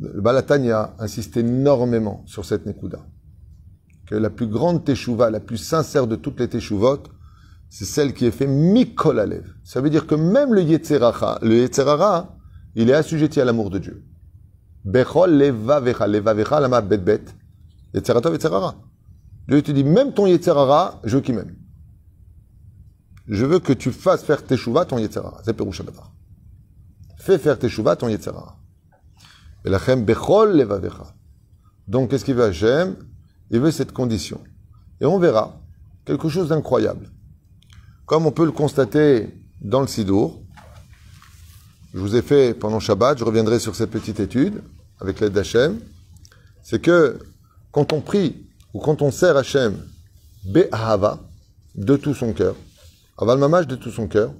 Le 0.00 0.20
Balatania 0.20 0.94
insiste 1.00 1.36
énormément 1.36 2.22
sur 2.26 2.44
cette 2.44 2.64
Nekuda. 2.66 3.04
Que 4.06 4.14
la 4.14 4.30
plus 4.30 4.46
grande 4.46 4.84
teshuva, 4.84 5.30
la 5.30 5.40
plus 5.40 5.56
sincère 5.56 6.06
de 6.06 6.14
toutes 6.14 6.38
les 6.38 6.48
teshuvot, 6.48 7.02
c'est 7.68 7.84
celle 7.84 8.14
qui 8.14 8.24
est 8.24 8.30
faite 8.30 8.48
mikol 8.48 9.18
alev. 9.18 9.44
Ça 9.64 9.80
veut 9.80 9.90
dire 9.90 10.06
que 10.06 10.14
même 10.14 10.54
le 10.54 10.62
yetzerara, 10.62 11.40
le 11.42 11.56
yetzerara, 11.56 12.36
il 12.76 12.88
est 12.88 12.94
assujetti 12.94 13.40
à 13.40 13.44
l'amour 13.44 13.70
de 13.70 13.78
Dieu. 13.78 14.04
Bechol 14.84 15.36
levavecha, 15.36 16.06
levavecha 16.06 16.60
lama 16.60 16.80
bet 16.80 16.98
bet, 16.98 17.24
yetzeratov 17.92 18.32
yetzerara. 18.32 18.76
Dieu 19.48 19.62
te 19.62 19.72
dit, 19.72 19.84
même 19.84 20.12
ton 20.12 20.26
yetzerara, 20.26 21.00
je 21.04 21.16
veux 21.16 21.22
qu'il 21.22 21.34
m'aime. 21.34 21.56
Je 23.26 23.44
veux 23.44 23.58
que 23.58 23.72
tu 23.72 23.90
fasses 23.90 24.22
faire 24.22 24.44
teshuva 24.44 24.84
ton 24.84 24.98
yetzerara. 24.98 25.40
C'est 25.44 25.54
Perusha 25.54 25.84
Fais 27.18 27.38
faire 27.38 27.58
teshuva 27.58 27.96
ton 27.96 28.08
yetzerara. 28.08 28.56
Donc, 31.88 32.10
qu'est-ce 32.10 32.24
qu'il 32.24 32.34
veut 32.34 32.44
Hachem 32.44 32.96
Il 33.50 33.60
veut 33.60 33.70
cette 33.70 33.92
condition. 33.92 34.40
Et 35.00 35.06
on 35.06 35.18
verra 35.18 35.60
quelque 36.04 36.28
chose 36.28 36.48
d'incroyable. 36.48 37.10
Comme 38.06 38.26
on 38.26 38.32
peut 38.32 38.44
le 38.44 38.52
constater 38.52 39.34
dans 39.60 39.80
le 39.80 39.86
Sidour, 39.86 40.42
je 41.92 41.98
vous 41.98 42.16
ai 42.16 42.22
fait 42.22 42.54
pendant 42.54 42.80
Shabbat, 42.80 43.18
je 43.18 43.24
reviendrai 43.24 43.58
sur 43.58 43.74
cette 43.74 43.90
petite 43.90 44.20
étude 44.20 44.62
avec 45.00 45.20
l'aide 45.20 45.32
d'Hachem, 45.32 45.80
c'est 46.62 46.80
que 46.80 47.18
quand 47.72 47.92
on 47.92 48.00
prie 48.00 48.46
ou 48.72 48.80
quand 48.80 49.02
on 49.02 49.10
sert 49.10 49.36
Hachem, 49.36 49.76
Be'ahava, 50.44 51.20
de 51.74 51.96
tout 51.96 52.14
son 52.14 52.32
cœur, 52.32 52.54
aval 53.18 53.38
mamage 53.38 53.66
de 53.66 53.76
tout 53.76 53.90
son 53.90 54.08
cœur, 54.08 54.32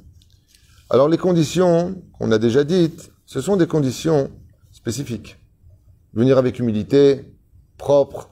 alors 0.90 1.08
les 1.08 1.19
conditions 1.19 2.02
qu'on 2.19 2.32
a 2.32 2.38
déjà 2.38 2.64
dites, 2.64 3.11
ce 3.26 3.40
sont 3.40 3.56
des 3.56 3.67
conditions 3.67 4.31
spécifique. 4.73 5.37
Venir 6.14 6.38
avec 6.38 6.58
humilité, 6.58 7.35
propre, 7.76 8.31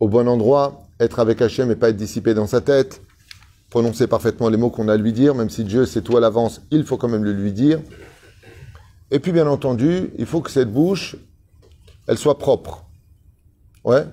au 0.00 0.08
bon 0.08 0.28
endroit, 0.28 0.82
être 0.98 1.20
avec 1.20 1.40
Hachem 1.40 1.70
et 1.70 1.76
pas 1.76 1.90
être 1.90 1.96
dissipé 1.96 2.34
dans 2.34 2.46
sa 2.46 2.60
tête, 2.60 3.02
prononcer 3.70 4.06
parfaitement 4.06 4.48
les 4.48 4.56
mots 4.56 4.70
qu'on 4.70 4.88
a 4.88 4.94
à 4.94 4.96
lui 4.96 5.12
dire, 5.12 5.34
même 5.34 5.50
si 5.50 5.64
Dieu 5.64 5.86
sait 5.86 6.02
tout 6.02 6.16
à 6.16 6.20
l'avance, 6.20 6.60
il 6.70 6.84
faut 6.84 6.96
quand 6.96 7.08
même 7.08 7.24
le 7.24 7.32
lui 7.32 7.52
dire. 7.52 7.80
Et 9.12 9.20
puis 9.20 9.32
bien 9.32 9.46
entendu, 9.46 10.10
il 10.18 10.26
faut 10.26 10.40
que 10.40 10.50
cette 10.50 10.72
bouche, 10.72 11.16
elle 12.06 12.18
soit 12.18 12.38
propre. 12.38 12.84
Ouais. 13.84 14.06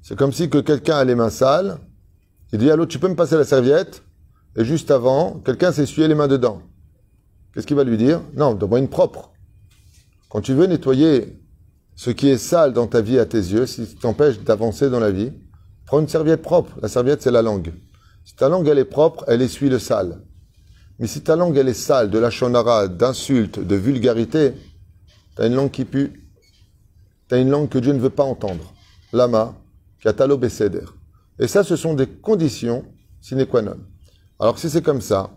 C'est 0.00 0.16
comme 0.16 0.32
si 0.32 0.48
que 0.48 0.58
quelqu'un 0.58 0.96
a 0.96 1.04
les 1.04 1.14
mains 1.14 1.30
sales, 1.30 1.78
il 2.52 2.58
dit 2.58 2.70
à 2.70 2.76
l'autre, 2.76 2.90
tu 2.90 2.98
peux 2.98 3.08
me 3.08 3.14
passer 3.14 3.36
la 3.36 3.44
serviette? 3.44 4.02
Et 4.56 4.64
juste 4.64 4.90
avant, 4.90 5.40
quelqu'un 5.44 5.72
s'est 5.72 5.84
essuyé 5.84 6.08
les 6.08 6.14
mains 6.14 6.28
dedans. 6.28 6.60
Qu'est-ce 7.52 7.66
qu'il 7.66 7.76
va 7.76 7.84
lui 7.84 7.96
dire? 7.96 8.22
Non, 8.34 8.54
donne-moi 8.54 8.78
une 8.78 8.88
propre. 8.88 9.32
Quand 10.28 10.40
tu 10.40 10.54
veux 10.54 10.66
nettoyer 10.66 11.38
ce 11.94 12.10
qui 12.10 12.28
est 12.28 12.38
sale 12.38 12.72
dans 12.72 12.86
ta 12.86 13.00
vie 13.00 13.18
à 13.18 13.26
tes 13.26 13.38
yeux, 13.38 13.66
si 13.66 13.86
ça 13.86 13.92
t'empêche 14.00 14.40
d'avancer 14.40 14.88
dans 14.88 15.00
la 15.00 15.10
vie, 15.10 15.32
prends 15.86 16.00
une 16.00 16.08
serviette 16.08 16.42
propre. 16.42 16.78
La 16.80 16.88
serviette, 16.88 17.22
c'est 17.22 17.30
la 17.30 17.42
langue. 17.42 17.72
Si 18.24 18.34
ta 18.34 18.48
langue, 18.48 18.68
elle 18.68 18.78
est 18.78 18.84
propre, 18.84 19.24
elle 19.28 19.42
essuie 19.42 19.68
le 19.68 19.78
sale. 19.78 20.22
Mais 20.98 21.06
si 21.06 21.22
ta 21.22 21.36
langue, 21.36 21.56
elle 21.56 21.68
est 21.68 21.74
sale, 21.74 22.10
de 22.10 22.18
la 22.18 22.30
chonara, 22.30 22.88
d'insultes, 22.88 23.58
de 23.58 23.74
vulgarité, 23.74 24.54
tu 25.36 25.42
as 25.42 25.46
une 25.46 25.54
langue 25.54 25.70
qui 25.70 25.84
pue. 25.84 26.30
Tu 27.28 27.34
as 27.34 27.38
une 27.38 27.50
langue 27.50 27.68
que 27.68 27.78
Dieu 27.78 27.92
ne 27.92 27.98
veut 27.98 28.10
pas 28.10 28.24
entendre. 28.24 28.72
Lama, 29.12 29.54
katalo 30.02 30.38
beseder. 30.38 30.84
Et 31.38 31.48
ça, 31.48 31.64
ce 31.64 31.76
sont 31.76 31.94
des 31.94 32.06
conditions 32.06 32.84
sine 33.22 33.46
qua 33.46 33.62
non. 33.62 33.78
Alors 34.38 34.58
si 34.58 34.68
c'est 34.68 34.82
comme 34.82 35.00
ça, 35.00 35.30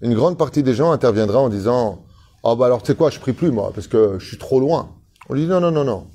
une 0.00 0.14
grande 0.14 0.38
partie 0.38 0.62
des 0.62 0.74
gens 0.74 0.92
interviendra 0.92 1.40
en 1.40 1.48
disant 1.48 2.04
ah 2.42 2.54
bah 2.54 2.66
alors 2.66 2.82
tu 2.82 2.88
sais 2.88 2.96
quoi, 2.96 3.10
je 3.10 3.20
prie 3.20 3.32
plus 3.32 3.50
moi, 3.50 3.70
parce 3.74 3.86
que 3.86 4.18
je 4.18 4.26
suis 4.26 4.38
trop 4.38 4.60
loin. 4.60 4.96
On 5.28 5.34
lui 5.34 5.42
dit 5.42 5.46
non, 5.46 5.60
non, 5.60 5.70
non, 5.70 5.84
non. 5.84 6.06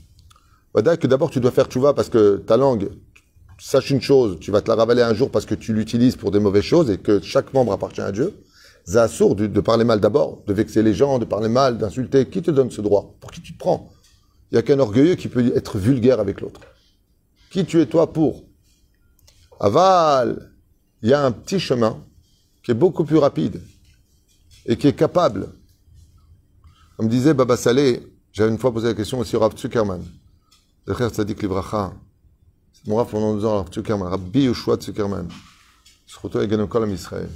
Bah, 0.74 0.98
que 0.98 1.08
d'abord 1.08 1.30
tu 1.30 1.40
dois 1.40 1.52
faire 1.52 1.68
vas 1.76 1.94
parce 1.94 2.10
que 2.10 2.38
ta 2.38 2.58
langue, 2.58 2.90
sache 3.60 3.92
une 3.92 4.02
chose, 4.02 4.38
tu 4.40 4.52
vas 4.52 4.62
te 4.62 4.70
la 4.70 4.76
ravaler 4.76 5.02
un 5.02 5.14
jour 5.14 5.30
parce 5.30 5.46
que 5.46 5.56
tu 5.56 5.74
l'utilises 5.74 6.16
pour 6.16 6.32
des 6.32 6.40
mauvaises 6.40 6.64
choses 6.64 6.90
et 6.90 6.98
que 6.98 7.22
chaque 7.22 7.54
membre 7.54 7.72
appartient 7.72 8.02
à 8.02 8.12
Dieu. 8.12 8.34
C'est 8.88 8.98
assourd 8.98 9.36
de, 9.36 9.48
de 9.48 9.62
parler 9.62 9.84
mal 9.84 10.00
d'abord, 10.00 10.44
de 10.46 10.54
vexer 10.54 10.84
les 10.84 10.94
gens, 10.94 11.18
de 11.18 11.26
parler 11.26 11.50
mal, 11.50 11.78
d'insulter. 11.78 12.28
Qui 12.30 12.42
te 12.42 12.52
donne 12.52 12.70
ce 12.70 12.82
droit? 12.82 13.16
Pour 13.20 13.32
qui 13.32 13.42
tu 13.42 13.54
te 13.54 13.58
prends? 13.58 13.90
Il 14.52 14.56
n'y 14.56 14.60
a 14.60 14.62
qu'un 14.62 14.80
orgueilleux 14.80 15.16
qui 15.16 15.28
peut 15.28 15.54
être 15.56 15.80
vulgaire 15.80 16.20
avec 16.20 16.42
l'autre. 16.42 16.62
Qui 17.50 17.66
tu 17.66 17.82
es 17.82 17.88
toi 17.88 18.14
pour? 18.14 18.44
Aval, 19.60 20.52
il 21.02 21.10
y 21.10 21.14
a 21.14 21.26
un 21.26 21.32
petit 21.32 21.60
chemin 21.60 21.98
qui 22.64 22.72
est 22.72 22.76
beaucoup 22.76 23.06
plus 23.06 23.18
rapide 23.18 23.62
et 24.66 24.78
qui 24.78 24.88
est 24.88 24.94
capable 24.94 25.50
comme 26.98 27.10
disait 27.10 27.34
Baba 27.34 27.58
Saleh, 27.58 28.08
j'avais 28.32 28.52
une 28.52 28.58
fois 28.58 28.72
posé 28.72 28.88
la 28.88 28.94
question 28.94 29.20
aussi 29.20 29.36
au 29.36 29.40
Rav 29.40 29.58
Zuckerman. 29.58 30.02
Zecher 30.88 31.10
Tzadik 31.10 31.42
Livracha. 31.42 31.94
C'est 32.72 32.88
mon 32.88 32.96
Rav 32.96 33.10
pendant 33.10 33.36
deux 33.36 33.44
ans, 33.44 33.58
Rav 33.58 33.74
Zuckerman. 33.74 34.08
Rabbi 34.08 34.44
Yoshua 34.44 34.80
Zuckerman. 34.80 35.28
Surtout 36.06 36.38
avec 36.38 36.50
Ganokol 36.50 36.90
Israël. 36.92 37.30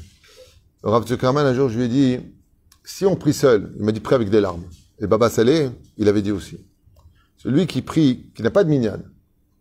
Le 0.82 0.90
Rav 0.90 1.04
un 1.12 1.54
jour, 1.54 1.68
je 1.68 1.78
lui 1.78 1.86
ai 1.86 1.88
dit, 1.90 2.20
si 2.86 3.06
on 3.06 3.18
prie 3.18 3.34
seul, 3.34 3.74
il 3.78 3.84
m'a 3.84 3.92
dit 3.92 4.00
prie 4.00 4.16
avec 4.16 4.30
des 4.30 4.40
larmes. 4.40 4.64
Et 5.00 5.08
Baba 5.08 5.30
Saleh, 5.30 5.72
il 5.98 6.08
avait 6.08 6.22
dit 6.22 6.32
aussi, 6.32 6.58
celui 7.36 7.68
qui 7.68 7.82
prie, 7.82 8.32
qui 8.34 8.44
n'a 8.44 8.52
pas 8.52 8.64
de 8.64 8.70
minyan, 8.70 9.00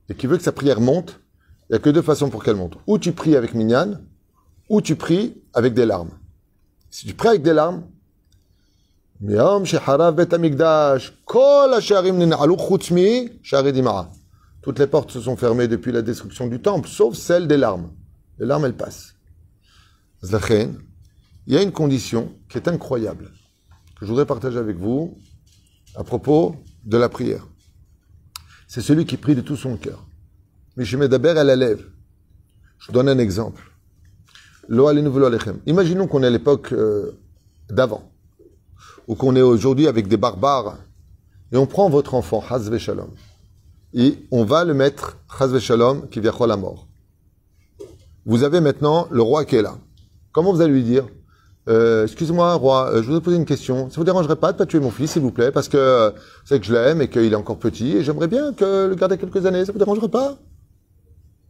et 0.08 0.14
qui 0.14 0.28
veut 0.28 0.36
que 0.36 0.44
sa 0.44 0.52
prière 0.52 0.80
monte, 0.80 1.20
il 1.68 1.72
n'y 1.72 1.76
a 1.76 1.78
que 1.80 1.90
deux 1.90 2.02
façons 2.02 2.30
pour 2.30 2.44
qu'elle 2.44 2.56
monte. 2.56 2.76
Ou 2.86 2.98
tu 2.98 3.12
pries 3.12 3.34
avec 3.34 3.54
minyan, 3.54 3.98
ou 4.68 4.80
tu 4.80 4.94
pries 4.94 5.42
avec 5.54 5.74
des 5.74 5.86
larmes. 5.86 6.10
Si 6.90 7.06
tu 7.06 7.14
pries 7.14 7.28
avec 7.28 7.42
des 7.42 7.52
larmes, 7.52 7.84
toutes 14.62 14.78
les 14.78 14.86
portes 14.86 15.10
se 15.10 15.20
sont 15.20 15.36
fermées 15.36 15.68
depuis 15.68 15.92
la 15.92 16.02
destruction 16.02 16.46
du 16.46 16.60
temple, 16.60 16.88
sauf 16.88 17.14
celle 17.14 17.48
des 17.48 17.56
larmes. 17.56 17.90
Les 18.38 18.46
larmes, 18.46 18.64
elles 18.64 18.76
passent. 18.76 19.14
Il 20.22 21.54
y 21.54 21.56
a 21.56 21.62
une 21.62 21.72
condition 21.72 22.32
qui 22.48 22.58
est 22.58 22.68
incroyable, 22.68 23.32
que 23.98 24.04
je 24.04 24.06
voudrais 24.06 24.26
partager 24.26 24.58
avec 24.58 24.76
vous 24.76 25.18
à 25.96 26.04
propos 26.04 26.56
de 26.84 26.96
la 26.96 27.08
prière. 27.08 27.46
C'est 28.66 28.82
celui 28.82 29.06
qui 29.06 29.16
prie 29.16 29.34
de 29.34 29.40
tout 29.40 29.56
son 29.56 29.76
cœur. 29.76 30.04
Mais 30.76 30.84
je 30.84 30.96
mets 30.96 31.08
d'abord 31.08 31.36
à 31.36 31.44
la 31.44 31.56
lèvre. 31.56 31.84
Je 32.78 32.92
donne 32.92 33.08
un 33.08 33.18
exemple. 33.18 33.62
Imaginons 34.68 36.06
qu'on 36.06 36.22
est 36.22 36.26
à 36.26 36.30
l'époque 36.30 36.72
euh, 36.72 37.12
d'avant, 37.70 38.10
ou 39.06 39.14
qu'on 39.14 39.34
est 39.34 39.42
aujourd'hui 39.42 39.86
avec 39.86 40.08
des 40.08 40.16
barbares, 40.16 40.76
et 41.52 41.56
on 41.56 41.66
prend 41.66 41.88
votre 41.88 42.14
enfant, 42.14 42.42
Hazve 42.48 42.76
Shalom, 42.78 43.10
et 43.94 44.18
on 44.30 44.44
va 44.44 44.64
le 44.64 44.74
mettre, 44.74 45.16
Hazve 45.38 45.58
Shalom, 45.58 46.08
qui 46.08 46.20
vient 46.20 46.34
à 46.38 46.46
la 46.46 46.56
mort. 46.56 46.86
Vous 48.26 48.42
avez 48.42 48.60
maintenant 48.60 49.08
le 49.10 49.22
roi 49.22 49.46
qui 49.46 49.56
est 49.56 49.62
là. 49.62 49.78
Comment 50.32 50.52
vous 50.52 50.60
allez 50.60 50.74
lui 50.74 50.84
dire 50.84 51.06
euh, 51.70 52.04
Excusez-moi, 52.04 52.52
roi, 52.54 52.90
euh, 52.90 53.02
je 53.02 53.10
vous 53.10 53.16
ai 53.16 53.20
posé 53.22 53.38
une 53.38 53.46
question. 53.46 53.88
Ça 53.88 53.96
vous 53.96 54.04
dérangerait 54.04 54.36
pas 54.36 54.52
de 54.52 54.58
pas 54.58 54.66
tuer 54.66 54.80
mon 54.80 54.90
fils, 54.90 55.12
s'il 55.12 55.22
vous 55.22 55.32
plaît, 55.32 55.50
parce 55.50 55.68
que 55.68 55.78
euh, 55.78 56.10
c'est 56.44 56.60
que 56.60 56.66
je 56.66 56.74
l'aime 56.74 57.00
et 57.00 57.08
qu'il 57.08 57.32
est 57.32 57.34
encore 57.34 57.58
petit 57.58 57.96
et 57.96 58.04
j'aimerais 58.04 58.28
bien 58.28 58.52
que 58.52 58.88
le 58.88 58.94
garder 58.94 59.16
quelques 59.16 59.46
années. 59.46 59.64
Ça 59.64 59.72
vous 59.72 59.78
dérangerait 59.78 60.10
pas? 60.10 60.36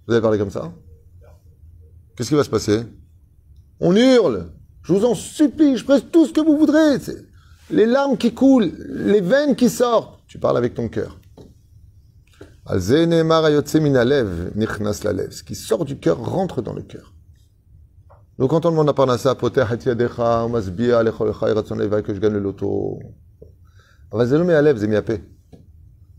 Vous 0.06 0.14
allez 0.14 0.22
parler 0.22 0.38
comme 0.38 0.52
ça? 0.52 0.72
Qu'est-ce 2.16 2.28
qui 2.28 2.36
va 2.36 2.44
se 2.44 2.50
passer? 2.50 2.84
On 3.80 3.94
hurle. 3.94 4.50
Je 4.82 4.92
vous 4.92 5.04
en 5.04 5.14
supplie, 5.14 5.76
je 5.76 5.84
presse 5.84 6.02
tout 6.10 6.26
ce 6.26 6.32
que 6.32 6.40
vous 6.40 6.56
voudrez. 6.56 6.96
Les 7.70 7.86
larmes 7.86 8.16
qui 8.16 8.32
coulent, 8.32 8.72
les 8.88 9.20
veines 9.20 9.54
qui 9.54 9.68
sortent. 9.68 10.20
Tu 10.26 10.38
parles 10.38 10.56
avec 10.56 10.74
ton 10.74 10.88
cœur. 10.88 11.18
Ce 12.66 13.02
qui 15.42 15.54
sort 15.54 15.84
du 15.84 15.98
cœur 15.98 16.18
rentre 16.18 16.62
dans 16.62 16.72
le 16.72 16.82
cœur. 16.82 17.12
Donc 18.38 18.50
quand 18.50 18.66
on 18.66 18.70
demande 18.70 18.88
à 18.88 18.92
Parnassa, 18.92 19.34
que 19.34 19.48
je 19.48 22.20
gagne 22.20 22.32
le 22.32 22.40
loto. 22.40 23.00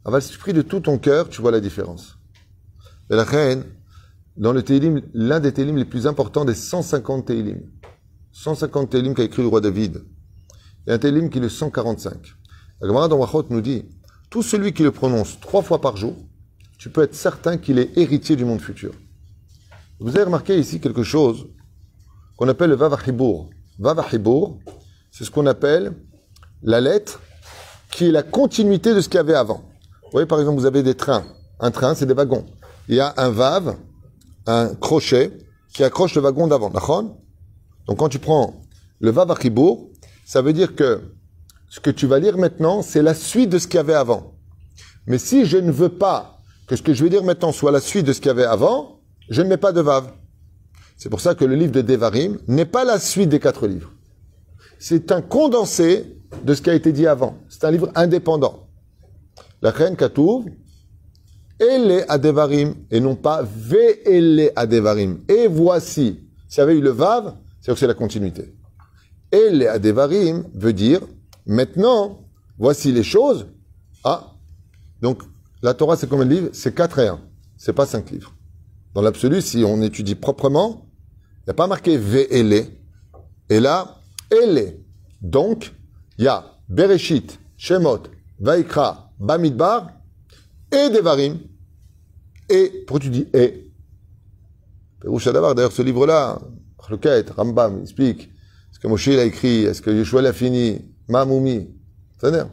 Aval, 0.05 0.21
si 0.21 0.31
tu 0.31 0.37
pries 0.37 0.53
de 0.53 0.61
tout 0.61 0.79
ton 0.79 0.97
cœur, 0.97 1.27
tu 1.29 1.41
vois 1.41 1.51
la 1.51 1.59
différence. 1.59 2.17
Et 3.09 3.15
la 3.15 3.23
reine, 3.23 3.63
dans 4.39 4.53
le 4.53 4.63
Télim, 4.63 5.01
l'un 5.13 5.41
des 5.41 5.51
Télim 5.51 5.75
les 5.75 5.85
plus 5.85 6.07
importants 6.07 6.45
des 6.45 6.55
150 6.55 7.25
Télim. 7.25 7.59
150 8.31 8.89
Télim 8.89 9.13
qu'a 9.13 9.23
écrit 9.23 9.41
le 9.41 9.49
roi 9.49 9.59
David. 9.59 10.01
A 10.87 10.93
un 10.93 10.97
Télim 10.97 11.29
qui 11.29 11.39
est 11.39 11.41
le 11.41 11.49
145. 11.49 12.13
La 12.79 12.87
Gemara 12.87 13.09
dans 13.09 13.17
Wachot 13.17 13.45
nous 13.49 13.59
dit, 13.59 13.83
tout 14.29 14.41
celui 14.41 14.71
qui 14.71 14.81
le 14.81 14.91
prononce 14.91 15.39
trois 15.41 15.61
fois 15.61 15.81
par 15.81 15.97
jour, 15.97 16.15
tu 16.77 16.89
peux 16.89 17.03
être 17.03 17.15
certain 17.15 17.57
qu'il 17.57 17.79
est 17.79 17.97
héritier 17.97 18.37
du 18.37 18.45
monde 18.45 18.61
futur. 18.61 18.93
Vous 19.99 20.15
avez 20.15 20.23
remarqué 20.23 20.57
ici 20.57 20.79
quelque 20.79 21.03
chose 21.03 21.47
qu'on 22.37 22.47
appelle 22.47 22.69
le 22.69 22.77
Vavahibour. 22.77 23.49
Vavahibour, 23.77 24.57
c'est 25.11 25.25
ce 25.25 25.31
qu'on 25.31 25.47
appelle 25.47 25.93
la 26.63 26.79
lettre 26.79 27.19
qui 27.91 28.05
est 28.05 28.11
la 28.11 28.23
continuité 28.23 28.95
de 28.95 29.01
ce 29.01 29.09
qu'il 29.09 29.17
y 29.17 29.19
avait 29.19 29.33
avant. 29.33 29.65
Vous 30.03 30.11
voyez, 30.13 30.27
par 30.27 30.39
exemple, 30.39 30.59
vous 30.59 30.65
avez 30.65 30.81
des 30.81 30.95
trains. 30.95 31.25
Un 31.59 31.71
train, 31.71 31.93
c'est 31.93 32.05
des 32.05 32.13
wagons. 32.13 32.45
Il 32.87 32.95
y 32.95 33.01
a 33.01 33.13
un 33.17 33.29
Vav, 33.29 33.75
un 34.49 34.75
crochet, 34.75 35.31
qui 35.73 35.83
accroche 35.83 36.15
le 36.15 36.21
wagon 36.21 36.47
d'avant. 36.47 36.71
Donc 37.87 37.97
quand 37.97 38.09
tu 38.09 38.19
prends 38.19 38.61
le 38.99 39.11
Vavahibour, 39.11 39.89
ça 40.25 40.41
veut 40.41 40.53
dire 40.53 40.75
que 40.75 41.01
ce 41.69 41.79
que 41.79 41.91
tu 41.91 42.07
vas 42.07 42.19
lire 42.19 42.37
maintenant, 42.37 42.81
c'est 42.81 43.01
la 43.01 43.13
suite 43.13 43.49
de 43.49 43.59
ce 43.59 43.67
qu'il 43.67 43.75
y 43.75 43.79
avait 43.79 43.93
avant. 43.93 44.33
Mais 45.05 45.17
si 45.17 45.45
je 45.45 45.57
ne 45.57 45.71
veux 45.71 45.89
pas 45.89 46.39
que 46.67 46.75
ce 46.75 46.81
que 46.81 46.93
je 46.93 47.03
vais 47.03 47.09
dire 47.09 47.23
maintenant 47.23 47.51
soit 47.51 47.71
la 47.71 47.79
suite 47.79 48.05
de 48.05 48.13
ce 48.13 48.19
qu'il 48.19 48.27
y 48.27 48.31
avait 48.31 48.45
avant, 48.45 49.01
je 49.29 49.41
ne 49.41 49.47
mets 49.47 49.57
pas 49.57 49.71
de 49.71 49.81
vav. 49.81 50.11
C'est 50.97 51.09
pour 51.09 51.21
ça 51.21 51.33
que 51.33 51.45
le 51.45 51.55
livre 51.55 51.71
de 51.71 51.81
Devarim 51.81 52.39
n'est 52.47 52.65
pas 52.65 52.83
la 52.83 52.99
suite 52.99 53.29
des 53.29 53.39
quatre 53.39 53.67
livres. 53.67 53.91
C'est 54.79 55.11
un 55.11 55.21
condensé 55.21 56.17
de 56.43 56.53
ce 56.53 56.61
qui 56.61 56.69
a 56.69 56.73
été 56.73 56.91
dit 56.91 57.07
avant. 57.07 57.37
C'est 57.49 57.63
un 57.63 57.71
livre 57.71 57.89
indépendant. 57.95 58.67
La 59.61 59.71
reine 59.71 59.95
Katouv, 59.95 60.45
elle 61.59 61.91
est 61.91 62.09
à 62.09 62.17
Devarim, 62.17 62.75
et 62.89 62.99
non 62.99 63.15
pas 63.15 63.43
Ve'ele 63.43 64.51
à 64.55 64.65
Devarim. 64.65 65.19
Et 65.27 65.47
voici. 65.47 66.19
S'il 66.47 66.59
y 66.59 66.61
avait 66.61 66.77
eu 66.77 66.81
le 66.81 66.89
Vav, 66.89 67.35
c'est 67.61 67.71
que 67.71 67.77
c'est 67.77 67.87
la 67.87 67.93
continuité. 67.93 68.55
Elle 69.31 69.61
est 69.61 69.67
à 69.67 69.77
Devarim 69.77 70.45
veut 70.55 70.73
dire, 70.73 71.01
maintenant, 71.45 72.25
voici 72.57 72.91
les 72.91 73.03
choses. 73.03 73.47
Ah, 74.03 74.33
donc 75.01 75.21
la 75.61 75.73
Torah, 75.73 75.97
c'est 75.97 76.07
combien 76.07 76.25
de 76.25 76.33
livres? 76.33 76.49
C'est 76.53 76.73
4 76.73 76.99
et 76.99 77.07
1. 77.07 77.19
C'est 77.57 77.73
pas 77.73 77.85
5 77.85 78.09
livres. 78.11 78.33
Dans 78.93 79.01
l'absolu, 79.01 79.41
si 79.41 79.63
on 79.65 79.81
étudie 79.81 80.15
proprement, 80.15 80.87
il 81.13 81.43
n'y 81.47 81.51
a 81.51 81.53
pas 81.53 81.67
marqué 81.67 81.97
Ve'ele. 81.97 82.67
Et 83.49 83.59
là, 83.59 83.97
Ele. 84.31 84.85
Donc, 85.21 85.73
il 86.17 86.25
y 86.25 86.27
a 86.27 86.45
Bereshit, 86.69 87.39
Shemot, 87.57 88.03
Vaikra, 88.39 89.11
Bamidbar 89.19 89.91
et 90.71 90.89
Devarim. 90.89 91.39
Et, 92.49 92.83
pourquoi 92.87 92.99
tu 92.99 93.09
dis 93.09 93.27
et? 93.33 93.71
D'ailleurs, 95.03 95.71
ce 95.71 95.81
livre-là, 95.81 96.39
Rambam, 97.35 97.81
explique. 97.81 98.29
Est-ce 98.71 98.79
que 98.79 98.87
Moshe 98.87 99.07
l'a 99.07 99.25
écrit 99.25 99.63
Est-ce 99.63 99.81
que 99.81 99.91
Yeshua 99.91 100.21
l'a 100.21 100.33
fini 100.33 100.81
Mamoumi 101.07 101.69
C'est-à-dire 102.17 102.47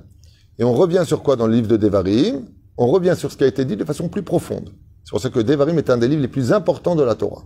Et 0.58 0.64
on 0.64 0.74
revient 0.74 1.04
sur 1.06 1.22
quoi 1.22 1.36
dans 1.36 1.46
le 1.46 1.54
livre 1.54 1.68
de 1.68 1.76
Devarim? 1.76 2.46
On 2.76 2.86
revient 2.88 3.14
sur 3.16 3.32
ce 3.32 3.36
qui 3.36 3.44
a 3.44 3.46
été 3.46 3.64
dit 3.64 3.76
de 3.76 3.84
façon 3.84 4.08
plus 4.08 4.22
profonde. 4.22 4.70
C'est 5.04 5.10
pour 5.10 5.20
ça 5.20 5.30
que 5.30 5.40
Devarim 5.40 5.78
est 5.78 5.88
un 5.88 5.96
des 5.96 6.08
livres 6.08 6.22
les 6.22 6.28
plus 6.28 6.52
importants 6.52 6.94
de 6.94 7.02
la 7.02 7.14
Torah. 7.14 7.44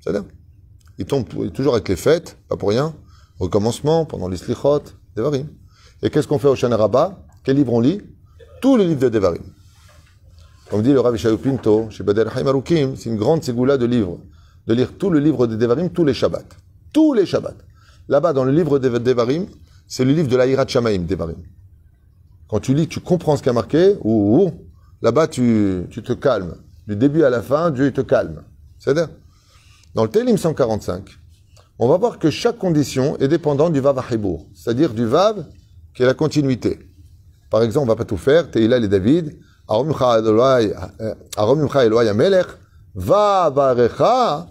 C'est-à-dire, 0.00 0.24
il 0.98 1.04
tombe 1.06 1.26
toujours 1.52 1.74
avec 1.74 1.88
les 1.88 1.96
fêtes, 1.96 2.36
pas 2.48 2.56
pour 2.56 2.68
rien, 2.70 2.94
au 3.40 3.48
commencement, 3.48 4.04
pendant 4.04 4.28
les 4.28 4.36
slichot, 4.36 4.82
Devarim. 5.16 5.48
Et 6.02 6.10
qu'est-ce 6.10 6.28
qu'on 6.28 6.38
fait 6.38 6.48
au 6.48 6.54
Shana 6.54 6.76
Rabbah? 6.76 7.26
Quel 7.44 7.56
livre 7.56 7.72
on 7.72 7.80
lit? 7.80 8.00
Tous 8.60 8.76
les 8.76 8.86
livres 8.86 9.00
de 9.00 9.08
Devarim. 9.08 9.42
Comme 10.70 10.82
dit 10.82 10.92
le 10.92 11.00
Rav 11.00 11.14
Ishaï 11.14 11.36
Pinto, 11.38 11.88
chez 11.90 12.02
Bader 12.02 12.24
c'est 12.34 13.06
une 13.06 13.16
grande 13.16 13.42
ségoula 13.42 13.78
de 13.78 13.86
livres. 13.86 14.18
De 14.66 14.74
lire 14.74 14.92
tout 14.98 15.08
le 15.08 15.18
livre 15.18 15.46
de 15.46 15.56
Devarim 15.56 15.88
tous 15.88 16.04
les 16.04 16.12
Shabbats. 16.12 16.44
Tous 16.92 17.14
les 17.14 17.24
Shabbats. 17.24 17.56
Là-bas, 18.08 18.34
dans 18.34 18.44
le 18.44 18.52
livre 18.52 18.78
de 18.78 18.98
Devarim, 18.98 19.46
c'est 19.86 20.04
le 20.04 20.12
livre 20.12 20.28
de 20.28 20.36
l'Aïrat 20.36 20.66
Shamaim, 20.66 21.06
Devarim. 21.06 21.38
Quand 22.48 22.60
tu 22.60 22.74
lis, 22.74 22.86
tu 22.86 23.00
comprends 23.00 23.36
ce 23.36 23.42
qui 23.42 23.48
a 23.48 23.52
marqué, 23.54 23.96
ou 24.02 24.50
Là-bas, 25.00 25.28
tu, 25.28 25.86
tu, 25.90 26.02
te 26.02 26.12
calmes. 26.12 26.56
Du 26.86 26.96
début 26.96 27.22
à 27.22 27.30
la 27.30 27.40
fin, 27.40 27.70
Dieu 27.70 27.92
te 27.92 28.00
calme. 28.00 28.42
C'est-à-dire, 28.78 29.08
dans 29.94 30.02
le 30.02 30.10
Télim 30.10 30.36
145, 30.36 31.04
on 31.78 31.88
va 31.88 31.96
voir 31.96 32.18
que 32.18 32.30
chaque 32.30 32.58
condition 32.58 33.16
est 33.18 33.28
dépendante 33.28 33.72
du 33.72 33.80
Vav 33.80 33.98
Ahibour, 33.98 34.46
c'est-à-dire 34.54 34.92
du 34.92 35.06
Vav 35.06 35.46
qui 35.94 36.02
est 36.02 36.06
la 36.06 36.14
continuité. 36.14 36.78
Par 37.50 37.62
exemple, 37.62 37.84
on 37.84 37.88
va 37.88 37.96
pas 37.96 38.04
tout 38.04 38.16
faire, 38.16 38.50
Teila 38.50 38.78
et 38.78 38.88
David, 38.88 39.38
Aromimcha 39.68 40.18
Eloai 40.18 42.08
Amelech, 42.08 42.46
Vavarecha, 42.94 44.46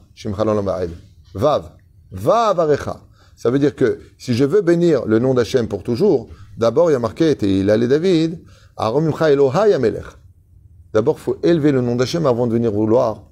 Vav, 1.34 1.72
Vavarecha. 2.12 3.02
Ça 3.36 3.52
veut 3.52 3.60
dire 3.60 3.76
que 3.76 4.00
si 4.18 4.34
je 4.34 4.46
veux 4.46 4.62
bénir 4.62 5.06
le 5.06 5.20
nom 5.20 5.34
d'Hachem 5.34 5.68
pour 5.68 5.84
toujours, 5.84 6.30
d'abord 6.58 6.90
il 6.90 6.94
y 6.94 6.96
a 6.96 7.00
marqué 7.00 7.32
et 7.32 7.64
David, 7.64 8.40
Aromimcha 8.76 9.32
Elohai 9.32 9.74
Amelech. 9.74 10.06
D'abord, 10.94 11.18
il 11.20 11.22
faut 11.22 11.38
élever 11.44 11.72
le 11.72 11.82
nom 11.82 11.96
d'Hachem 11.96 12.26
avant 12.26 12.48
de 12.48 12.54
venir 12.54 12.72
vouloir 12.72 13.24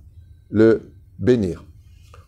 le 0.49 0.91
bénir. 1.17 1.63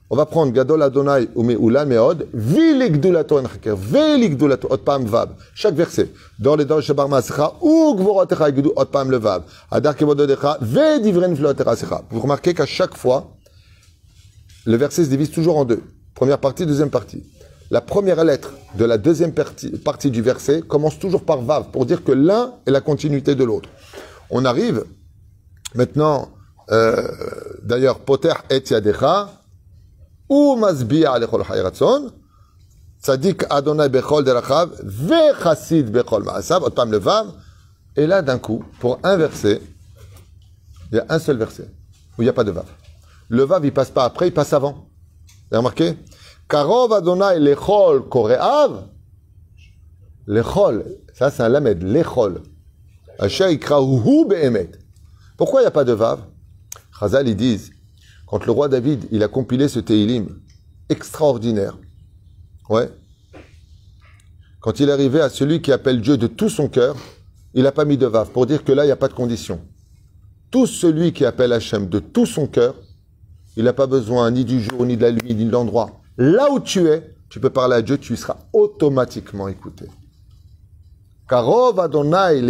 On 0.09 0.15
va 0.15 0.25
prendre 0.25 0.53
Gadol 0.53 0.81
Adonai 0.83 1.27
Umeula 1.35 1.85
Meod, 1.85 2.27
Viligdulato 2.33 3.39
Enchaker, 3.39 3.75
Viligdulato, 3.75 4.67
Otpam 4.71 5.05
Vav. 5.05 5.31
Chaque 5.53 5.75
verset. 5.75 6.11
Dans 6.39 6.55
les 6.55 6.63
dents 6.63 6.79
Shabar 6.79 7.09
Masecha, 7.09 7.53
ou 7.61 7.93
Gvorotecha 7.95 8.51
Gdu, 8.51 8.69
Otpam 8.75 9.11
le 9.11 9.17
Vav. 9.17 9.43
Adar 9.69 9.95
Kevododecha, 9.95 10.59
Vedivren. 10.61 11.35
Vous 12.09 12.21
remarquez 12.21 12.53
qu'à 12.53 12.65
chaque 12.65 12.95
fois, 12.95 13.35
le 14.65 14.77
verset 14.77 15.03
se 15.03 15.09
divise 15.09 15.31
toujours 15.31 15.57
en 15.57 15.65
deux. 15.65 15.81
Première 16.15 16.39
partie, 16.39 16.65
deuxième 16.65 16.89
partie. 16.89 17.23
La 17.69 17.81
première 17.81 18.23
lettre 18.23 18.53
de 18.75 18.85
la 18.85 18.97
deuxième 18.97 19.33
partie, 19.33 19.71
partie 19.71 20.09
du 20.09 20.21
verset 20.21 20.61
commence 20.61 20.99
toujours 20.99 21.23
par 21.23 21.41
Vav, 21.41 21.71
pour 21.71 21.85
dire 21.85 22.03
que 22.05 22.13
l'un 22.13 22.53
est 22.65 22.71
la 22.71 22.79
continuité 22.79 23.35
de 23.35 23.43
l'autre. 23.43 23.69
On 24.29 24.45
arrive 24.45 24.85
Maintenant, 25.75 26.29
euh, 26.71 27.07
d'ailleurs, 27.63 27.99
poter 27.99 28.33
et 28.49 28.63
yadecha, 28.69 29.36
ou 30.29 30.55
masbiya 30.55 31.13
alechol 31.13 31.43
hayratson, 31.49 32.11
Tzadik 33.01 33.43
Adonai 33.49 33.89
Bechol 33.89 34.23
Derachav, 34.23 34.71
Vechassid 34.83 35.91
Bechol 35.91 36.23
Maasav, 36.23 36.63
Otpam 36.63 36.91
le 36.91 36.97
Vav. 36.97 37.31
Et 37.95 38.07
là, 38.07 38.21
d'un 38.21 38.39
coup, 38.39 38.63
pour 38.79 38.99
un 39.03 39.17
verset, 39.17 39.61
il 40.91 40.97
y 40.97 40.99
a 40.99 41.05
un 41.09 41.19
seul 41.19 41.37
verset 41.37 41.69
où 42.17 42.21
il 42.21 42.25
n'y 42.25 42.29
a 42.29 42.33
pas 42.33 42.43
de 42.43 42.51
Vav. 42.51 42.65
Le 43.29 43.43
Vav, 43.43 43.63
il 43.65 43.71
passe 43.71 43.91
pas 43.91 44.03
après, 44.03 44.27
il 44.27 44.33
passe 44.33 44.51
avant. 44.53 44.73
Vous 45.27 45.51
avez 45.51 45.57
remarqué? 45.57 45.97
Karov 46.49 46.91
Adonai 46.91 47.39
Lechol 47.39 48.07
Koreav. 48.09 48.87
Lechol, 50.25 50.85
ça 51.13 51.29
c'est 51.29 51.43
un 51.43 51.49
lamed, 51.49 51.83
Lechol. 51.83 52.41
Asher 53.19 53.51
Ikrahu 53.51 54.25
Behemet. 54.25 54.71
Pourquoi 55.37 55.61
il 55.61 55.63
n'y 55.63 55.67
a 55.67 55.71
pas 55.71 55.83
de 55.83 55.93
Vav? 55.93 56.21
Chazal, 56.99 57.27
ils 57.27 57.35
disent, 57.35 57.71
quand 58.27 58.45
le 58.45 58.51
roi 58.51 58.67
David, 58.67 59.07
il 59.11 59.23
a 59.23 59.27
compilé 59.27 59.67
ce 59.67 59.79
Teilim 59.79 60.27
extraordinaire, 60.89 61.77
ouais, 62.69 62.89
quand 64.59 64.79
il 64.79 64.91
arrivé 64.91 65.21
à 65.21 65.29
celui 65.29 65.61
qui 65.61 65.71
appelle 65.71 66.01
Dieu 66.01 66.17
de 66.17 66.27
tout 66.27 66.49
son 66.49 66.67
cœur, 66.67 66.95
il 67.53 67.63
n'a 67.63 67.71
pas 67.71 67.85
mis 67.85 67.97
de 67.97 68.05
Vav 68.05 68.31
pour 68.31 68.45
dire 68.45 68.63
que 68.63 68.71
là, 68.71 68.83
il 68.83 68.87
n'y 68.87 68.91
a 68.91 68.97
pas 68.97 69.07
de 69.07 69.13
condition. 69.13 69.61
Tout 70.51 70.67
celui 70.67 71.13
qui 71.13 71.25
appelle 71.25 71.53
Hachem 71.53 71.87
de 71.87 71.99
tout 71.99 72.25
son 72.25 72.47
cœur, 72.47 72.75
il 73.55 73.63
n'a 73.63 73.73
pas 73.73 73.87
besoin 73.87 74.29
ni 74.29 74.45
du 74.45 74.61
jour, 74.61 74.85
ni 74.85 74.97
de 74.97 75.03
la 75.03 75.11
nuit, 75.11 75.33
ni 75.33 75.45
de 75.45 75.51
l'endroit. 75.51 76.01
Là 76.17 76.51
où 76.51 76.59
tu 76.59 76.87
es, 76.87 77.15
tu 77.29 77.39
peux 77.39 77.49
parler 77.49 77.75
à 77.75 77.81
Dieu, 77.81 77.97
tu 77.97 78.15
seras 78.15 78.37
automatiquement 78.53 79.47
écouté. 79.47 79.85
Karov 81.29 81.79
Adonai. 81.79 82.41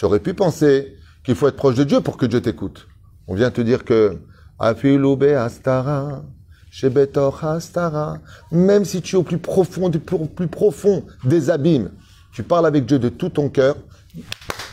Tu 0.00 0.06
aurais 0.06 0.20
pu 0.20 0.32
penser 0.32 0.96
qu'il 1.22 1.34
faut 1.34 1.46
être 1.46 1.56
proche 1.56 1.74
de 1.74 1.84
Dieu 1.84 2.00
pour 2.00 2.16
que 2.16 2.24
Dieu 2.24 2.40
t'écoute. 2.40 2.88
On 3.28 3.34
vient 3.34 3.50
te 3.50 3.60
dire 3.60 3.84
que 3.84 4.18
shebetoch 6.70 7.44
astara, 7.44 8.16
même 8.50 8.86
si 8.86 9.02
tu 9.02 9.16
es 9.16 9.18
au 9.18 9.22
plus 9.22 9.36
profond, 9.36 11.04
des 11.22 11.50
abîmes, 11.50 11.90
tu 12.32 12.42
parles 12.42 12.64
avec 12.64 12.86
Dieu 12.86 12.98
de 12.98 13.10
tout 13.10 13.28
ton 13.28 13.50
cœur, 13.50 13.76
il 14.14 14.20
n'y 14.20 14.24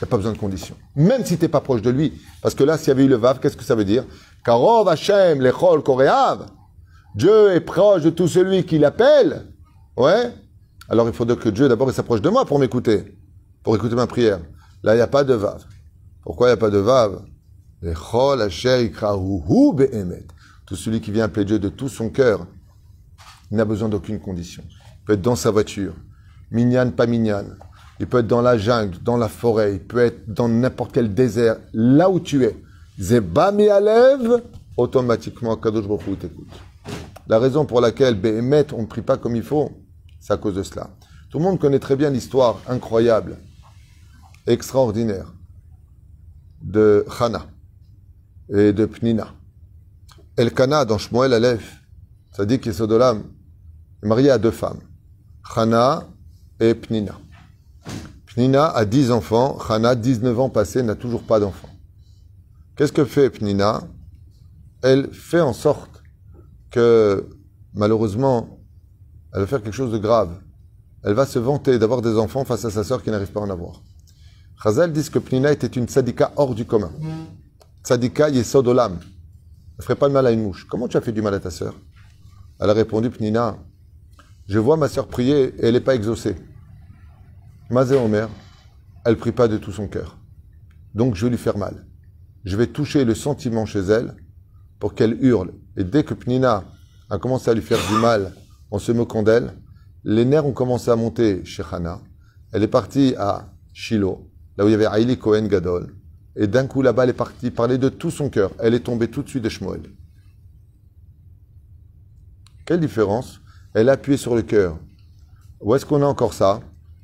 a 0.04 0.06
pas 0.06 0.16
besoin 0.16 0.32
de 0.32 0.38
conditions. 0.38 0.78
Même 0.96 1.26
si 1.26 1.38
tu 1.38 1.44
n'es 1.44 1.50
pas 1.50 1.60
proche 1.60 1.82
de 1.82 1.90
lui. 1.90 2.14
Parce 2.42 2.56
que 2.56 2.64
là, 2.64 2.78
s'il 2.78 2.88
y 2.88 2.92
avait 2.92 3.04
eu 3.04 3.10
le 3.10 3.18
Vav, 3.18 3.42
qu'est-ce 3.42 3.58
que 3.58 3.66
ça 3.66 3.76
veut 3.76 3.84
dire? 3.84 4.06
Karov 4.46 4.88
Hashem 4.88 5.42
lechol 5.42 5.84
kore'av. 5.84 6.46
Dieu 7.16 7.52
est 7.52 7.60
proche 7.60 8.04
de 8.04 8.12
tout 8.12 8.30
celui 8.30 8.64
qui 8.64 8.80
l'appelle. 8.80 9.44
Ouais? 9.98 10.34
Alors 10.88 11.06
il 11.10 11.14
faudrait 11.14 11.36
que 11.36 11.50
Dieu 11.50 11.68
d'abord 11.68 11.92
s'approche 11.92 12.22
de 12.22 12.30
moi 12.30 12.46
pour 12.46 12.60
m'écouter, 12.60 13.14
pour 13.62 13.76
écouter 13.76 13.96
ma 13.96 14.08
prière. 14.08 14.40
Là, 14.84 14.94
il 14.94 14.98
n'y 14.98 15.02
a 15.02 15.08
pas 15.08 15.24
de 15.24 15.34
vav. 15.34 15.66
Pourquoi 16.24 16.48
il 16.48 16.50
n'y 16.52 16.54
a 16.54 16.58
pas 16.58 16.70
de 16.70 16.78
vav? 16.78 17.22
Tout 20.66 20.76
celui 20.76 21.02
qui 21.02 21.12
vient 21.12 21.26
appeler 21.26 21.46
Dieu 21.46 21.60
de 21.60 21.70
tout 21.70 21.90
son 21.90 22.10
cœur, 22.10 22.46
il 23.52 23.58
n'a 23.58 23.66
besoin 23.66 23.88
d'aucune 23.88 24.20
condition. 24.20 24.64
Il 24.68 25.06
peut 25.06 25.14
être 25.14 25.22
dans 25.22 25.36
sa 25.36 25.52
voiture, 25.52 25.94
minyan, 26.52 26.92
pas 26.92 27.06
minyan. 27.06 27.46
Il 28.00 28.08
peut 28.08 28.20
être 28.20 28.28
dans 28.28 28.42
la 28.42 28.58
jungle, 28.58 28.98
dans 29.04 29.18
la 29.18 29.30
forêt, 29.30 29.74
il 29.76 29.80
peut 29.80 30.00
être 30.00 30.32
dans 30.32 30.50
n'importe 30.50 30.92
quel 30.92 31.14
désert, 31.14 31.58
là 31.74 32.10
où 32.10 32.20
tu 32.20 32.44
es. 32.44 32.62
Zeba 33.00 33.52
mi 33.52 33.70
alev, 33.70 34.42
automatiquement, 34.76 35.56
Kadosh 35.56 35.88
Baruch 35.88 36.20
t'écoute. 36.20 36.48
La 37.28 37.40
raison 37.40 37.66
pour 37.66 37.82
laquelle 37.82 38.16
Behemet, 38.16 38.74
on 38.74 38.82
ne 38.82 38.88
prie 38.88 39.02
pas 39.02 39.18
comme 39.18 39.36
il 39.36 39.44
faut, 39.44 39.72
c'est 40.20 40.34
à 40.34 40.38
cause 40.38 40.56
de 40.56 40.64
cela. 40.64 40.90
Tout 41.30 41.40
le 41.40 41.44
monde 41.44 41.60
connaît 41.60 41.80
très 41.80 41.96
bien 41.96 42.10
l'histoire 42.10 42.60
incroyable, 42.68 43.38
extraordinaire, 44.48 45.34
de 46.62 47.06
Chana 47.08 47.46
et 48.50 48.74
de 48.74 48.86
Pnina. 48.86 49.34
Elkana, 50.38 50.86
dans 50.86 50.98
Shmuel 50.98 51.34
Aleph, 51.34 51.84
ça 52.32 52.46
dit 52.46 52.60
qu'il 52.60 52.72
est 52.72 54.06
marié 54.06 54.30
à 54.32 54.38
deux 54.38 54.52
femmes, 54.52 54.82
Chana 55.44 56.08
et 56.60 56.74
Pnina. 56.74 57.20
Pnina 58.28 58.68
a 58.70 58.86
10 58.86 59.12
enfants, 59.12 59.58
Chana, 59.58 59.96
19 59.96 60.40
ans 60.40 60.50
passés, 60.50 60.84
n'a 60.84 60.96
toujours 60.96 61.24
pas 61.24 61.40
d'enfants. 61.40 61.70
Qu'est-ce 62.76 62.94
que 62.94 63.06
fait 63.06 63.32
Pnina? 63.32 63.82
Elle 64.84 65.12
fait 65.12 65.42
en 65.42 65.54
sorte 65.54 66.04
que 66.70 67.28
malheureusement, 67.74 68.60
elle 69.34 69.42
va 69.42 69.48
faire 69.48 69.64
quelque 69.64 69.74
chose 69.74 69.92
de 69.92 69.98
grave. 69.98 70.40
Elle 71.04 71.14
va 71.14 71.26
se 71.26 71.40
vanter 71.40 71.80
d'avoir 71.80 72.02
des 72.02 72.18
enfants 72.18 72.46
face 72.46 72.66
à 72.66 72.70
sa 72.70 72.84
sœur 72.84 73.02
qui 73.02 73.10
n'arrive 73.10 73.32
pas 73.32 73.40
à 73.40 73.44
en 73.44 73.50
avoir. 73.50 73.82
Chazal 74.62 74.92
dit 74.92 75.10
que 75.10 75.20
Pnina 75.20 75.52
était 75.52 75.68
une 75.68 75.86
tzadika 75.86 76.32
hors 76.36 76.56
du 76.56 76.66
commun. 76.66 76.92
Tzadika 77.84 78.30
yesod 78.30 78.68
olam. 78.68 79.00
Ne 79.78 79.84
ferait 79.84 79.96
pas 79.96 80.08
de 80.08 80.14
mal 80.14 80.26
à 80.26 80.32
une 80.32 80.42
mouche. 80.42 80.66
Comment 80.68 80.88
tu 80.88 80.98
as 80.98 81.02
fait 81.02 81.12
du 81.12 81.22
mal 81.22 81.34
à 81.36 81.40
ta 81.40 81.52
sœur? 81.52 81.76
Elle 82.60 82.72
a 82.72 82.74
répondu, 82.74 83.12
Pnina, 83.12 83.58
je 84.48 84.58
vois 84.58 84.76
ma 84.76 84.88
sœur 84.88 85.08
prier 85.08 85.54
et 85.60 85.68
elle 85.68 85.74
n'est 85.74 85.80
pas 85.82 85.94
exaucée. 85.94 86.36
Mazé 87.70 87.96
Omer, 87.96 88.30
elle 89.06 89.18
prie 89.18 89.32
pas 89.32 89.48
de 89.48 89.58
tout 89.58 89.72
son 89.72 89.88
cœur. 89.88 90.18
Donc 90.96 91.16
je 91.16 91.26
vais 91.26 91.30
lui 91.30 91.38
faire 91.38 91.58
mal. 91.58 91.86
Je 92.44 92.58
vais 92.58 92.68
toucher 92.68 93.06
le 93.06 93.14
sentiment 93.14 93.66
chez 93.66 93.82
elle 93.82 94.16
pour 94.80 94.96
qu'elle 94.96 95.24
hurle. 95.24 95.54
Et 95.76 95.84
dès 95.84 96.04
que 96.04 96.16
Pnina 96.16 96.64
a 97.10 97.20
commencé 97.20 97.52
à 97.52 97.54
lui 97.54 97.62
faire 97.62 97.80
du 97.90 98.02
mal 98.02 98.34
en 98.72 98.80
se 98.80 98.92
moquant 98.92 99.22
d'elle, 99.22 99.54
les 100.04 100.26
nerfs 100.26 100.46
ont 100.46 100.54
commencé 100.54 100.90
à 100.90 100.96
monter 100.96 101.46
chez 101.46 101.64
Hana. 101.72 102.00
Elle 102.52 102.64
est 102.64 102.68
partie 102.68 103.14
à 103.18 103.54
Shiloh, 103.74 104.27
là 104.58 104.66
où 104.66 104.68
il 104.68 104.72
y 104.72 104.74
avait 104.74 104.86
Aïli 104.86 105.18
Cohen 105.18 105.48
Gadol. 105.48 105.94
Et 106.36 106.48
d'un 106.48 106.68
coup, 106.68 106.82
là-bas, 106.82 107.04
elle 107.04 107.12
est 107.12 107.14
partie 107.14 107.52
parler 107.52 107.78
de 107.78 107.90
tout 107.90 108.12
son 108.12 108.30
cœur. 108.30 108.52
Elle 108.60 108.74
est 108.74 108.82
tombée 108.82 109.08
tout 109.08 109.24
de 109.24 109.30
suite 109.30 109.44
de 109.44 109.50
Shmuel. 109.50 109.82
Quelle 112.66 112.80
différence? 112.80 113.42
Elle 113.74 113.90
a 113.90 113.94
appuyé 113.94 114.18
sur 114.18 114.36
le 114.36 114.42
cœur. 114.42 114.78
Où 115.62 115.74
est-ce 115.76 115.86
qu'on 115.86 116.02
a 116.02 116.06
encore 116.06 116.34
ça? 116.34 116.60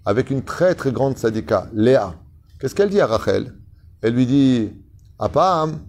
Avec 0.06 0.30
une 0.30 0.44
très 0.44 0.76
très 0.76 0.92
grande 0.92 1.18
sadika, 1.18 1.70
Léa. 1.74 2.16
Qu'est-ce 2.60 2.76
qu'elle 2.76 2.90
dit 2.90 3.00
à 3.00 3.08
Rachel? 3.08 3.54
Elle 4.02 4.14
lui 4.14 4.26
dit 4.26 4.72
Apam, 5.18 5.80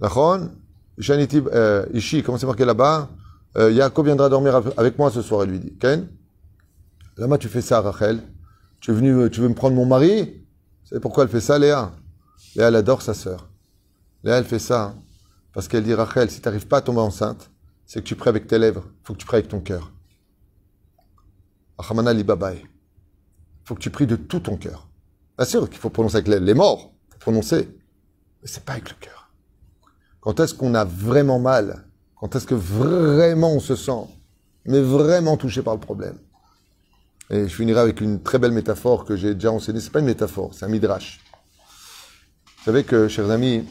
Nachon, 0.00 0.50
Shaniti, 0.98 1.42
euh, 1.52 1.84
Ishi, 1.92 2.22
comment 2.22 2.38
c'est 2.38 2.46
marqué 2.46 2.64
là-bas? 2.64 3.08
Euh, 3.56 3.70
Yaakov 3.72 4.06
viendra 4.06 4.28
dormir 4.28 4.62
avec 4.76 4.96
moi 4.98 5.10
ce 5.10 5.22
soir, 5.22 5.42
elle 5.42 5.50
lui 5.50 5.58
dit. 5.58 5.76
Ken? 5.78 6.08
Lama, 7.16 7.36
tu 7.36 7.48
fais 7.48 7.60
ça, 7.60 7.80
Rachel 7.80 8.20
tu 8.80 8.92
veux 8.92 9.48
me 9.48 9.54
prendre 9.54 9.76
mon 9.76 9.86
mari? 9.86 10.39
C'est 10.90 11.00
pourquoi 11.00 11.24
elle 11.24 11.30
fait 11.30 11.40
ça, 11.40 11.58
Léa? 11.58 11.92
Léa, 12.56 12.68
elle 12.68 12.76
adore 12.76 13.02
sa 13.02 13.14
sœur. 13.14 13.48
Léa, 14.24 14.38
elle 14.38 14.44
fait 14.44 14.58
ça 14.58 14.94
parce 15.52 15.68
qu'elle 15.68 15.84
dit, 15.84 15.94
Rachel, 15.94 16.30
si 16.30 16.40
tu 16.40 16.48
n'arrives 16.48 16.66
pas 16.66 16.78
à 16.78 16.80
tomber 16.80 17.00
enceinte, 17.00 17.50
c'est 17.86 18.00
que 18.00 18.06
tu 18.06 18.16
pries 18.16 18.28
avec 18.28 18.46
tes 18.46 18.58
lèvres. 18.58 18.84
Il 18.86 19.06
faut 19.06 19.12
que 19.14 19.18
tu 19.18 19.26
pries 19.26 19.36
avec 19.38 19.48
ton 19.48 19.60
cœur. 19.60 19.92
Achamana 21.78 22.12
li 22.12 22.24
babaye. 22.24 22.60
Il 22.60 23.66
faut 23.68 23.74
que 23.74 23.80
tu 23.80 23.90
pries 23.90 24.06
de 24.06 24.16
tout 24.16 24.40
ton 24.40 24.56
cœur. 24.56 24.88
Bien 25.36 25.46
sûr 25.46 25.68
qu'il 25.68 25.78
faut 25.78 25.90
prononcer 25.90 26.16
avec 26.16 26.28
les, 26.28 26.40
les 26.40 26.54
morts. 26.54 26.92
Faut 27.10 27.18
prononcer. 27.18 27.68
Mais 28.42 28.48
c'est 28.48 28.64
pas 28.64 28.72
avec 28.72 28.90
le 28.90 28.96
cœur. 29.00 29.32
Quand 30.20 30.38
est-ce 30.40 30.54
qu'on 30.54 30.74
a 30.74 30.84
vraiment 30.84 31.38
mal? 31.38 31.86
Quand 32.16 32.34
est-ce 32.36 32.46
que 32.46 32.54
vraiment 32.54 33.52
on 33.52 33.60
se 33.60 33.76
sent, 33.76 34.06
mais 34.66 34.82
vraiment 34.82 35.36
touché 35.36 35.62
par 35.62 35.74
le 35.74 35.80
problème? 35.80 36.18
Et 37.30 37.46
je 37.48 37.54
finirai 37.54 37.80
avec 37.80 38.00
une 38.00 38.22
très 38.22 38.38
belle 38.38 38.52
métaphore 38.52 39.04
que 39.04 39.16
j'ai 39.16 39.34
déjà 39.34 39.52
enseignée. 39.52 39.80
C'est 39.80 39.92
pas 39.92 40.00
une 40.00 40.06
métaphore, 40.06 40.52
c'est 40.52 40.64
un 40.64 40.68
midrash. 40.68 41.20
Vous 42.58 42.64
savez 42.64 42.84
que, 42.84 43.08
chers 43.08 43.30
amis, 43.30 43.64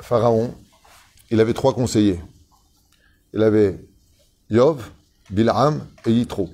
Pharaon, 0.00 0.54
il 1.30 1.40
avait 1.40 1.54
trois 1.54 1.74
conseillers. 1.74 2.20
Il 3.32 3.42
avait 3.42 3.84
Yov, 4.50 4.90
Bilham 5.30 5.84
et 6.04 6.12
Yitro. 6.12 6.50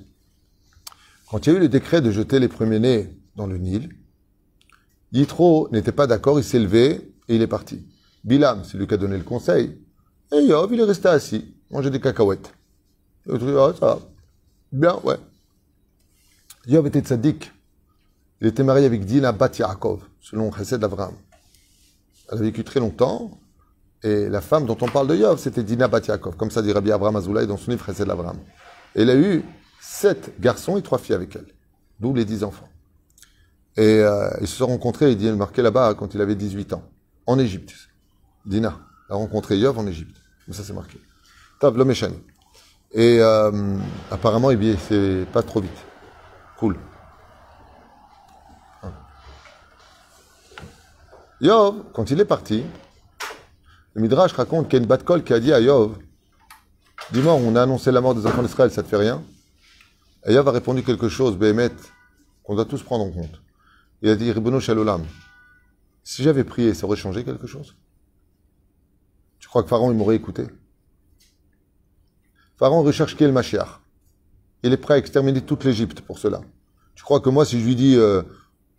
Quand 1.29 1.45
il 1.45 1.49
y 1.51 1.53
a 1.53 1.57
eu 1.57 1.61
le 1.61 1.69
décret 1.69 2.01
de 2.01 2.11
jeter 2.11 2.39
les 2.39 2.47
premiers-nés 2.47 3.09
dans 3.35 3.45
le 3.45 3.57
Nil, 3.57 3.89
Yitro 5.11 5.67
n'était 5.71 5.91
pas 5.91 6.07
d'accord, 6.07 6.39
il 6.39 6.43
s'est 6.43 6.59
levé 6.59 7.13
et 7.27 7.35
il 7.35 7.41
est 7.41 7.47
parti. 7.47 7.85
Bilam, 8.23 8.63
c'est 8.63 8.77
lui 8.77 8.87
qui 8.87 8.93
a 8.93 8.97
donné 8.97 9.17
le 9.17 9.23
conseil. 9.23 9.77
Et 10.31 10.41
Yov, 10.43 10.73
il 10.73 10.79
est 10.79 10.85
resté 10.85 11.09
assis, 11.09 11.53
manger 11.69 11.89
des 11.89 11.99
cacahuètes. 11.99 12.53
Et 13.27 13.37
dit, 13.37 13.45
ah, 13.57 13.73
ça 13.77 13.85
va. 13.85 13.99
Bien, 14.71 14.99
ouais. 15.03 15.17
Yov 16.67 16.87
était 16.87 17.01
tzaddik. 17.01 17.51
Il 18.39 18.47
était 18.47 18.63
marié 18.63 18.85
avec 18.85 19.05
Dina 19.05 19.31
Bat 19.31 19.51
selon 20.19 20.51
Chesed 20.51 20.83
Avram. 20.83 21.13
Elle 22.31 22.37
a 22.37 22.41
vécu 22.41 22.63
très 22.63 22.79
longtemps. 22.79 23.31
Et 24.03 24.29
la 24.29 24.41
femme 24.41 24.65
dont 24.65 24.77
on 24.81 24.87
parle 24.87 25.07
de 25.07 25.15
Yov, 25.15 25.39
c'était 25.39 25.63
Dina 25.63 25.87
Bat. 25.87 26.17
Comme 26.17 26.51
ça 26.51 26.61
dit 26.61 26.71
Rabbi 26.71 26.91
Abraham 26.91 27.15
Azoulay 27.15 27.47
dans 27.47 27.57
son 27.57 27.71
livre 27.71 27.85
Chesed 27.85 28.09
Avram. 28.09 28.37
Et 28.95 29.03
il 29.03 29.09
a 29.09 29.15
eu 29.15 29.43
sept 29.79 30.39
garçons 30.39 30.77
et 30.77 30.81
trois 30.81 30.97
filles 30.97 31.15
avec 31.15 31.35
elle. 31.35 31.47
D'où 31.99 32.13
les 32.13 32.25
dix 32.25 32.43
enfants. 32.43 32.69
Et 33.77 33.99
euh, 33.99 34.29
ils 34.41 34.47
se 34.47 34.57
sont 34.57 34.67
rencontrés, 34.67 35.11
il 35.11 35.25
est 35.25 35.31
marqué 35.33 35.61
là-bas, 35.61 35.93
quand 35.93 36.13
il 36.13 36.21
avait 36.21 36.35
18 36.35 36.73
ans. 36.73 36.83
En 37.25 37.39
Égypte. 37.39 37.73
Dina 38.45 38.79
a 39.09 39.15
rencontré 39.15 39.57
Yov 39.57 39.77
en 39.77 39.87
Égypte. 39.87 40.17
Ça, 40.51 40.63
c'est 40.63 40.73
marqué. 40.73 40.99
Tav, 41.59 41.77
l'homme 41.77 41.91
Et 42.91 43.19
euh, 43.19 43.77
apparemment, 44.09 44.51
eh 44.51 44.75
c'est 44.89 45.25
pas 45.31 45.43
trop 45.43 45.61
vite. 45.61 45.90
Cool. 46.61 46.77
Yov, 51.41 51.85
quand 51.91 52.11
il 52.11 52.19
est 52.19 52.25
parti, 52.25 52.63
le 53.95 54.01
Midrash 54.03 54.33
raconte 54.33 54.67
qu'il 54.67 54.77
y 54.77 54.79
a 54.79 54.83
une 54.83 54.87
Batkol 54.87 55.23
qui 55.23 55.33
a 55.33 55.39
dit 55.39 55.51
à 55.51 55.59
Yov 55.59 55.97
Dis-moi, 57.13 57.33
on 57.33 57.55
a 57.55 57.63
annoncé 57.63 57.91
la 57.91 57.99
mort 57.99 58.13
des 58.13 58.27
enfants 58.27 58.43
d'Israël, 58.43 58.69
ça 58.69 58.83
te 58.83 58.87
fait 58.87 58.97
rien? 58.97 59.23
Et 60.27 60.33
Yav 60.33 60.47
a 60.47 60.51
répondu 60.51 60.83
quelque 60.83 61.09
chose, 61.09 61.35
Béhémet, 61.35 61.71
qu'on 62.43 62.53
doit 62.53 62.65
tous 62.65 62.83
prendre 62.83 63.05
en 63.05 63.11
compte. 63.11 63.41
Il 64.03 64.09
a 64.11 64.15
dit, 64.15 64.31
Ribono 64.31 64.59
Shalolam, 64.59 65.03
si 66.03 66.21
j'avais 66.21 66.43
prié, 66.43 66.75
ça 66.75 66.85
aurait 66.85 66.95
changé 66.95 67.23
quelque 67.23 67.47
chose? 67.47 67.75
Tu 69.39 69.47
crois 69.47 69.63
que 69.63 69.69
Pharaon, 69.69 69.89
il 69.89 69.97
m'aurait 69.97 70.15
écouté? 70.15 70.45
Pharaon 72.57 72.83
recherche 72.83 73.17
qui 73.17 73.23
est 73.23 73.27
le 73.27 73.33
Mashiach. 73.33 73.80
Il 74.63 74.73
est 74.73 74.77
prêt 74.77 74.95
à 74.95 74.97
exterminer 74.97 75.41
toute 75.41 75.63
l'Égypte 75.63 76.01
pour 76.01 76.19
cela. 76.19 76.41
Tu 76.95 77.03
crois 77.03 77.19
que 77.19 77.29
moi, 77.29 77.45
si 77.45 77.59
je 77.59 77.65
lui 77.65 77.75
dis, 77.75 77.95
euh, 77.97 78.21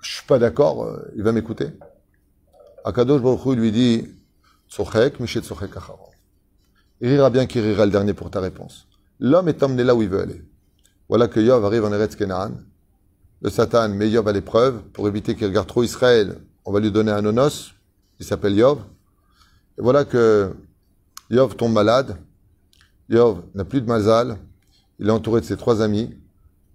je 0.00 0.12
suis 0.12 0.26
pas 0.26 0.38
d'accord, 0.38 0.84
euh, 0.84 1.12
il 1.16 1.22
va 1.22 1.32
m'écouter? 1.32 1.68
Akadosh 2.84 3.20
Baruch 3.20 3.56
lui 3.56 3.72
dit, 3.72 4.08
Tsochek, 4.68 5.20
Mishet 5.20 5.42
Tsochek 5.42 5.76
Acharon. 5.76 6.10
Il 7.00 7.08
rira 7.08 7.30
bien 7.30 7.46
qu'il 7.46 7.62
rira 7.62 7.84
le 7.84 7.90
dernier 7.90 8.14
pour 8.14 8.30
ta 8.30 8.40
réponse. 8.40 8.86
L'homme 9.18 9.48
est 9.48 9.62
emmené 9.62 9.82
là 9.84 9.94
où 9.94 10.02
il 10.02 10.08
veut 10.08 10.20
aller. 10.20 10.44
Voilà 11.08 11.28
que 11.28 11.40
Yov 11.40 11.64
arrive 11.64 11.84
en 11.84 11.92
Eretz 11.92 12.16
Kenaan. 12.16 12.52
Le 13.40 13.50
Satan 13.50 13.88
met 13.88 14.08
Yov 14.08 14.28
à 14.28 14.32
l'épreuve 14.32 14.82
pour 14.92 15.08
éviter 15.08 15.34
qu'il 15.34 15.46
regarde 15.46 15.66
trop 15.66 15.82
Israël. 15.82 16.38
On 16.64 16.72
va 16.72 16.80
lui 16.80 16.92
donner 16.92 17.10
un 17.10 17.24
onos. 17.24 17.74
Il 18.20 18.24
s'appelle 18.24 18.54
Yov. 18.54 18.78
Et 19.78 19.82
voilà 19.82 20.04
que 20.04 20.54
Yov 21.28 21.56
tombe 21.56 21.72
malade. 21.72 22.16
Yov 23.08 23.42
n'a 23.54 23.64
plus 23.64 23.80
de 23.80 23.86
mazal. 23.86 24.38
Il 25.02 25.08
est 25.08 25.10
entouré 25.10 25.40
de 25.40 25.46
ses 25.46 25.56
trois 25.56 25.82
amis. 25.82 26.14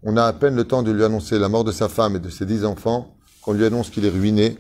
On 0.04 0.18
a 0.18 0.26
à 0.26 0.34
peine 0.34 0.54
le 0.54 0.66
temps 0.66 0.84
de 0.84 0.92
lui 0.92 1.06
annoncer 1.06 1.40
la 1.40 1.48
mort 1.48 1.64
de 1.64 1.72
sa 1.72 1.88
femme 1.88 2.18
et 2.18 2.20
de 2.20 2.28
ses 2.28 2.46
dix 2.46 2.66
enfants 2.66 3.16
qu'on 3.42 3.54
lui 3.54 3.64
annonce 3.64 3.90
qu'il 3.90 4.04
est 4.04 4.10
ruiné. 4.10 4.58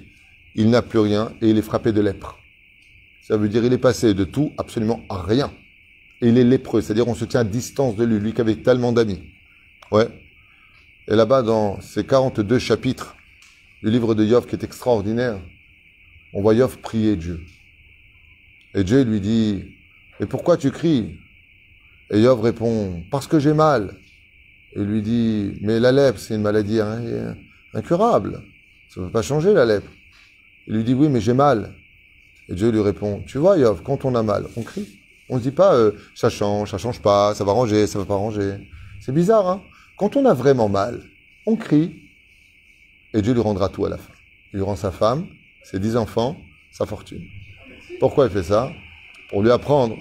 Il 0.55 0.69
n'a 0.69 0.81
plus 0.81 0.99
rien 0.99 1.33
et 1.41 1.49
il 1.49 1.57
est 1.57 1.61
frappé 1.61 1.91
de 1.91 1.99
lèpre. 1.99 2.37
Ça 3.27 3.35
veut 3.35 3.49
dire 3.49 3.65
il 3.65 3.73
est 3.73 3.77
passé 3.77 4.13
de 4.13 4.23
tout 4.23 4.53
absolument 4.57 5.01
à 5.09 5.21
rien. 5.21 5.51
Et 6.21 6.29
il 6.29 6.37
est 6.37 6.45
lépreux, 6.45 6.79
c'est-à-dire 6.79 7.09
on 7.09 7.13
se 7.13 7.25
tient 7.25 7.41
à 7.41 7.43
distance 7.43 7.97
de 7.97 8.05
lui, 8.05 8.19
lui 8.21 8.33
qui 8.33 8.39
avait 8.39 8.55
tellement 8.55 8.93
d'amis. 8.93 9.21
Ouais. 9.91 10.07
Et 11.09 11.15
là-bas, 11.17 11.41
dans 11.41 11.81
ces 11.81 12.05
42 12.05 12.59
chapitres 12.59 13.17
du 13.83 13.91
livre 13.91 14.15
de 14.15 14.23
Yov 14.23 14.47
qui 14.47 14.55
est 14.55 14.63
extraordinaire, 14.63 15.41
on 16.33 16.41
voit 16.41 16.53
Yov 16.53 16.77
prier 16.77 17.17
Dieu. 17.17 17.41
Et 18.73 18.85
Dieu 18.85 19.03
lui 19.03 19.19
dit, 19.19 19.65
mais 20.21 20.25
pourquoi 20.25 20.55
tu 20.55 20.71
cries? 20.71 21.19
Et 22.11 22.21
Yov 22.21 22.41
répond, 22.41 23.03
parce 23.11 23.27
que 23.27 23.39
j'ai 23.39 23.53
mal. 23.53 23.95
Et 24.73 24.83
lui 24.83 25.01
dit, 25.01 25.53
mais 25.61 25.79
la 25.79 25.91
lèpre, 25.91 26.19
c'est 26.19 26.35
une 26.35 26.41
maladie 26.41 26.79
incurable. 27.73 28.43
Ça 28.89 29.01
ne 29.01 29.05
peut 29.05 29.11
pas 29.11 29.21
changer 29.21 29.53
la 29.53 29.65
lèpre. 29.65 29.89
Il 30.67 30.75
lui 30.75 30.83
dit, 30.83 30.93
oui, 30.93 31.09
mais 31.09 31.21
j'ai 31.21 31.33
mal. 31.33 31.73
Et 32.49 32.55
Dieu 32.55 32.69
lui 32.71 32.81
répond, 32.81 33.23
tu 33.25 33.37
vois, 33.37 33.57
Yov, 33.57 33.81
quand 33.83 34.05
on 34.05 34.15
a 34.15 34.23
mal, 34.23 34.45
on 34.55 34.63
crie. 34.63 34.99
On 35.29 35.35
ne 35.35 35.41
dit 35.41 35.51
pas, 35.51 35.75
euh, 35.75 35.91
ça 36.15 36.29
change, 36.29 36.71
ça 36.71 36.77
change 36.77 37.01
pas, 37.01 37.35
ça 37.35 37.43
va 37.43 37.51
ranger, 37.51 37.87
ça 37.87 37.99
va 37.99 38.05
pas 38.05 38.15
ranger. 38.15 38.55
C'est 39.01 39.11
bizarre, 39.11 39.47
hein 39.47 39.63
Quand 39.97 40.15
on 40.15 40.25
a 40.25 40.33
vraiment 40.33 40.69
mal, 40.69 41.01
on 41.45 41.57
crie. 41.57 42.03
Et 43.13 43.21
Dieu 43.21 43.33
lui 43.33 43.41
rendra 43.41 43.67
tout 43.67 43.85
à 43.85 43.89
la 43.89 43.97
fin. 43.97 44.13
Il 44.53 44.57
lui 44.57 44.63
rend 44.63 44.77
sa 44.77 44.91
femme, 44.91 45.27
ses 45.63 45.79
dix 45.79 45.97
enfants, 45.97 46.37
sa 46.71 46.85
fortune. 46.85 47.23
Pourquoi 47.99 48.25
il 48.25 48.31
fait 48.31 48.43
ça? 48.43 48.69
Pour 49.29 49.43
lui 49.43 49.51
apprendre 49.51 49.97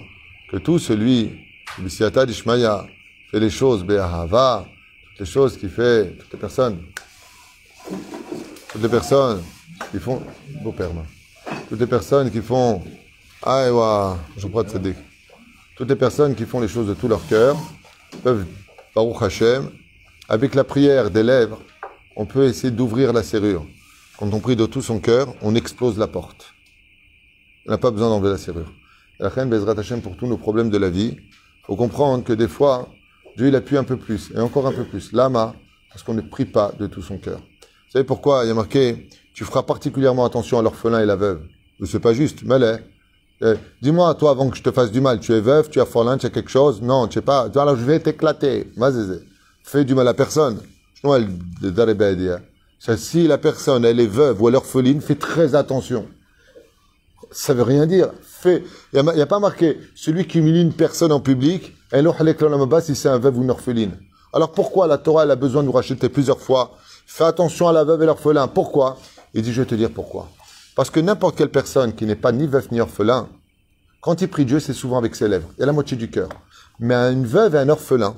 que 0.49 0.57
tout 0.57 0.79
celui, 0.79 1.31
Bisiata 1.79 2.25
fait 2.27 3.39
les 3.39 3.49
choses, 3.49 3.83
Be'ahava, 3.83 4.65
toutes 5.09 5.19
les 5.19 5.25
choses 5.25 5.57
qu'il 5.57 5.69
fait, 5.69 6.15
toutes 6.17 6.33
les 6.33 6.39
personnes, 6.39 6.79
toutes 8.71 8.81
les 8.81 8.89
personnes 8.89 9.43
qui 9.91 9.99
font, 9.99 10.21
beau 10.63 10.73
toutes 11.69 11.79
les 11.79 11.87
personnes 11.87 12.31
qui 12.31 12.41
font 12.41 12.83
Aïwa, 13.43 14.17
je 14.37 14.47
crois 14.47 14.63
de 14.63 14.93
Toutes 15.75 15.89
les 15.89 15.95
personnes 15.95 16.33
qui 16.35 16.45
font 16.45 16.59
les 16.59 16.67
choses 16.67 16.87
de 16.87 16.93
tout 16.93 17.07
leur 17.07 17.25
cœur 17.27 17.57
peuvent, 18.23 18.45
Baruch 18.95 19.21
Hashem, 19.21 19.69
avec 20.27 20.55
la 20.55 20.63
prière 20.63 21.11
des 21.11 21.23
lèvres, 21.23 21.61
on 22.15 22.25
peut 22.25 22.45
essayer 22.45 22.71
d'ouvrir 22.71 23.13
la 23.13 23.21
serrure. 23.23 23.65
Quand 24.17 24.33
on 24.33 24.39
prie 24.39 24.55
de 24.55 24.65
tout 24.65 24.81
son 24.81 24.99
cœur, 24.99 25.35
on 25.41 25.53
explose 25.53 25.99
la 25.99 26.07
porte. 26.07 26.53
On 27.67 27.71
n'a 27.71 27.77
pas 27.77 27.91
besoin 27.91 28.09
d'enlever 28.09 28.29
la 28.29 28.37
serrure. 28.37 28.73
La 29.19 29.29
reine 29.29 29.49
Bezrat 29.49 29.77
Hashem 29.77 30.01
pour 30.01 30.17
tous 30.17 30.25
nos 30.25 30.37
problèmes 30.37 30.69
de 30.69 30.77
la 30.77 30.89
vie. 30.89 31.17
Faut 31.67 31.75
comprendre 31.75 32.23
que 32.23 32.33
des 32.33 32.47
fois, 32.47 32.87
Dieu 33.35 33.49
il 33.49 33.55
appuie 33.55 33.77
un 33.77 33.83
peu 33.83 33.97
plus, 33.97 34.31
et 34.33 34.39
encore 34.39 34.65
un 34.65 34.71
peu 34.71 34.85
plus. 34.85 35.11
Lama, 35.11 35.53
parce 35.89 36.01
qu'on 36.01 36.13
ne 36.13 36.21
prie 36.21 36.45
pas 36.45 36.71
de 36.79 36.87
tout 36.87 37.01
son 37.01 37.17
cœur. 37.17 37.39
Vous 37.39 37.91
savez 37.91 38.05
pourquoi 38.05 38.45
Il 38.45 38.47
y 38.47 38.51
a 38.51 38.53
marqué, 38.53 39.09
tu 39.33 39.43
feras 39.43 39.63
particulièrement 39.63 40.25
attention 40.25 40.57
à 40.57 40.61
l'orphelin 40.61 41.01
et 41.01 41.05
la 41.05 41.15
veuve. 41.15 41.41
C'est 41.85 41.99
pas 41.99 42.13
juste, 42.13 42.39
mais 42.43 42.57
eh, 43.41 43.53
Dis-moi, 43.81 44.15
toi, 44.15 44.31
avant 44.31 44.49
que 44.49 44.57
je 44.57 44.63
te 44.63 44.71
fasse 44.71 44.91
du 44.91 45.01
mal, 45.01 45.19
tu 45.19 45.33
es 45.33 45.41
veuf, 45.41 45.69
tu 45.69 45.79
as 45.79 45.85
forlin, 45.85 46.17
tu 46.17 46.25
as 46.25 46.29
quelque 46.29 46.49
chose? 46.49 46.81
Non, 46.81 47.07
tu 47.07 47.15
sais 47.15 47.21
pas. 47.21 47.49
Alors 47.55 47.75
je 47.75 47.83
vais 47.83 47.99
t'éclater. 47.99 48.71
Fais 49.63 49.83
du 49.83 49.93
mal 49.93 50.07
à 50.07 50.13
personne. 50.13 50.59
Si 52.79 53.27
la 53.27 53.37
personne, 53.37 53.85
elle 53.85 53.99
est 53.99 54.07
veuve 54.07 54.41
ou 54.41 54.47
elle 54.47 54.55
est 54.55 54.57
orpheline, 54.57 55.01
fais 55.01 55.15
très 55.15 55.53
attention. 55.53 56.07
Ça 57.31 57.53
veut 57.53 57.63
rien 57.63 57.85
dire. 57.85 58.09
Il 58.45 58.61
n'y 58.93 59.21
a, 59.21 59.25
pas 59.25 59.39
marqué 59.39 59.79
celui 59.95 60.27
qui 60.27 60.39
humilie 60.39 60.61
une 60.61 60.73
personne 60.73 61.11
en 61.11 61.19
public, 61.19 61.73
si 61.91 62.95
c'est 62.95 63.09
un 63.09 63.17
veuve 63.17 63.37
ou 63.37 63.43
une 63.43 63.51
orpheline. 63.51 63.97
Alors 64.33 64.51
pourquoi 64.51 64.87
la 64.87 64.97
Torah 64.97 65.23
elle 65.23 65.31
a 65.31 65.35
besoin 65.35 65.61
de 65.61 65.67
nous 65.67 65.73
racheter 65.73 66.09
plusieurs 66.09 66.39
fois? 66.39 66.77
Fais 67.05 67.23
attention 67.23 67.67
à 67.67 67.73
la 67.73 67.83
veuve 67.83 68.03
et 68.03 68.05
l'orphelin. 68.05 68.47
Pourquoi? 68.47 68.97
Il 69.33 69.41
dit, 69.41 69.53
je 69.53 69.61
vais 69.61 69.67
te 69.67 69.75
dire 69.75 69.89
pourquoi. 69.91 70.29
Parce 70.75 70.89
que 70.89 70.99
n'importe 70.99 71.37
quelle 71.37 71.49
personne 71.49 71.93
qui 71.93 72.05
n'est 72.05 72.15
pas 72.15 72.31
ni 72.31 72.45
veuf 72.45 72.69
ni 72.71 72.81
orphelin, 72.81 73.29
quand 74.01 74.21
il 74.21 74.27
prie 74.27 74.45
Dieu, 74.45 74.59
c'est 74.59 74.73
souvent 74.73 74.97
avec 74.97 75.15
ses 75.15 75.27
lèvres. 75.27 75.47
Il 75.57 75.61
y 75.61 75.63
a 75.63 75.65
la 75.65 75.73
moitié 75.73 75.97
du 75.97 76.09
cœur. 76.09 76.29
Mais 76.79 76.93
une 76.93 77.25
veuve 77.25 77.55
et 77.55 77.59
un 77.59 77.69
orphelin, 77.69 78.15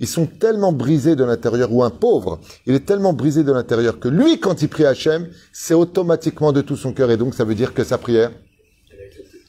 ils 0.00 0.06
sont 0.06 0.26
tellement 0.26 0.72
brisés 0.72 1.16
de 1.16 1.24
l'intérieur, 1.24 1.72
ou 1.72 1.82
un 1.82 1.90
pauvre, 1.90 2.38
il 2.66 2.74
est 2.74 2.86
tellement 2.86 3.12
brisé 3.12 3.42
de 3.42 3.52
l'intérieur 3.52 3.98
que 3.98 4.08
lui, 4.08 4.38
quand 4.38 4.62
il 4.62 4.68
prie 4.68 4.86
Hachem, 4.86 5.28
c'est 5.52 5.74
automatiquement 5.74 6.52
de 6.52 6.60
tout 6.60 6.76
son 6.76 6.92
cœur. 6.92 7.10
Et 7.10 7.16
donc, 7.16 7.34
ça 7.34 7.44
veut 7.44 7.54
dire 7.54 7.74
que 7.74 7.84
sa 7.84 7.98
prière, 7.98 8.30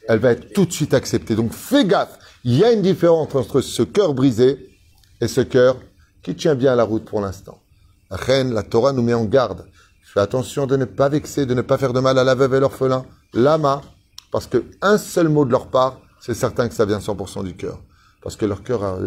elle 0.10 0.18
va 0.18 0.32
être 0.32 0.54
tout 0.54 0.66
de 0.66 0.74
suite 0.74 0.96
acceptée. 0.96 1.36
Donc, 1.36 1.54
fais 1.54 1.86
gaffe. 1.86 2.18
Il 2.44 2.58
y 2.58 2.64
a 2.64 2.72
une 2.72 2.82
différence 2.82 3.36
entre 3.36 3.62
ce 3.62 3.84
cœur 3.84 4.16
brisé 4.16 4.76
et 5.22 5.28
ce 5.28 5.42
cœur 5.42 5.78
qui 6.24 6.36
tient 6.36 6.56
bien 6.56 6.76
la 6.76 6.84
route 6.84 7.06
pour 7.06 7.22
l'instant. 7.22 7.62
Reine, 8.10 8.52
la 8.52 8.64
Torah 8.64 8.92
nous 8.92 9.04
met 9.04 9.14
en 9.14 9.26
garde. 9.26 9.68
Fais 10.02 10.20
attention 10.20 10.66
de 10.66 10.76
ne 10.78 10.86
pas 10.86 11.10
vexer, 11.10 11.46
de 11.46 11.54
ne 11.54 11.62
pas 11.62 11.78
faire 11.78 11.94
de 11.94 12.00
mal 12.00 12.18
à 12.18 12.24
la 12.24 12.34
veuve 12.34 12.56
et 12.56 12.60
l'orphelin. 12.60 13.06
Lama, 13.36 13.84
parce 14.32 14.48
que 14.48 14.66
un 14.82 14.98
seul 14.98 15.30
mot 15.30 15.46
de 15.46 15.52
leur 15.52 15.68
part, 15.68 16.02
c'est 16.20 16.34
certain 16.34 16.68
que 16.68 16.74
ça 16.74 16.86
vient 16.86 16.98
100% 16.98 17.44
du 17.44 17.56
cœur. 17.56 17.80
Parce 18.24 18.36
que 18.36 18.48
leur 18.48 18.64
cœur, 18.64 19.00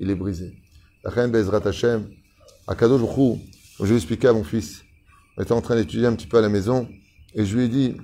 il 0.00 0.10
est 0.10 0.14
brisé. 0.14 0.52
La 1.02 1.10
reine 1.10 1.30
Bezrat 1.30 1.66
Hashem, 1.66 2.06
à 2.68 2.74
Kadosh 2.74 3.00
comme 3.00 3.38
je 3.80 3.86
lui 3.86 3.96
expliqué 3.96 4.28
à 4.28 4.34
mon 4.34 4.44
fils, 4.44 4.82
on 5.38 5.42
était 5.42 5.52
en 5.52 5.62
train 5.62 5.76
d'étudier 5.76 6.06
un 6.06 6.14
petit 6.14 6.26
peu 6.26 6.36
à 6.36 6.42
la 6.42 6.50
maison, 6.50 6.86
et 7.34 7.46
je 7.46 7.56
lui 7.56 7.64
ai 7.64 7.68
dit, 7.68 7.96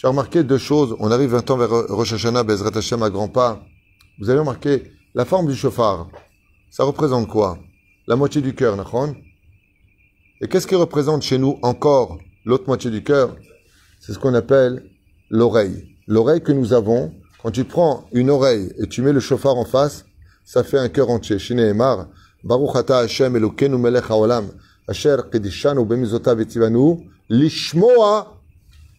tu 0.00 0.06
as 0.06 0.08
remarqué 0.08 0.42
deux 0.42 0.56
choses, 0.56 0.96
on 0.98 1.10
arrive 1.10 1.32
20 1.32 1.50
ans 1.50 1.58
vers 1.58 1.68
Rosh 1.68 2.14
Hashanah, 2.14 2.42
Bezrat 2.42 2.74
Hashem 2.74 3.02
à 3.02 3.10
grands 3.10 3.28
pas. 3.28 3.62
Vous 4.18 4.30
avez 4.30 4.38
remarqué, 4.38 4.92
la 5.14 5.26
forme 5.26 5.46
du 5.46 5.54
chauffard, 5.54 6.08
ça 6.70 6.84
représente 6.84 7.28
quoi? 7.28 7.58
La 8.06 8.16
moitié 8.16 8.40
du 8.40 8.54
cœur, 8.54 8.78
Nachon? 8.78 9.14
Et 10.40 10.48
qu'est-ce 10.48 10.66
qui 10.66 10.74
représente 10.74 11.20
chez 11.20 11.36
nous 11.36 11.58
encore 11.60 12.16
l'autre 12.46 12.64
moitié 12.66 12.90
du 12.90 13.04
cœur? 13.04 13.36
C'est 14.00 14.14
ce 14.14 14.18
qu'on 14.18 14.32
appelle 14.32 14.90
l'oreille. 15.28 15.94
L'oreille 16.06 16.40
que 16.42 16.52
nous 16.52 16.72
avons, 16.72 17.12
quand 17.42 17.50
tu 17.50 17.64
prends 17.64 18.08
une 18.12 18.30
oreille 18.30 18.72
et 18.78 18.86
tu 18.86 19.02
mets 19.02 19.12
le 19.12 19.20
chauffard 19.20 19.58
en 19.58 19.66
face, 19.66 20.06
ça 20.46 20.64
fait 20.64 20.78
un 20.78 20.88
cœur 20.88 21.10
entier. 21.10 21.36
Lishmoa 27.28 28.39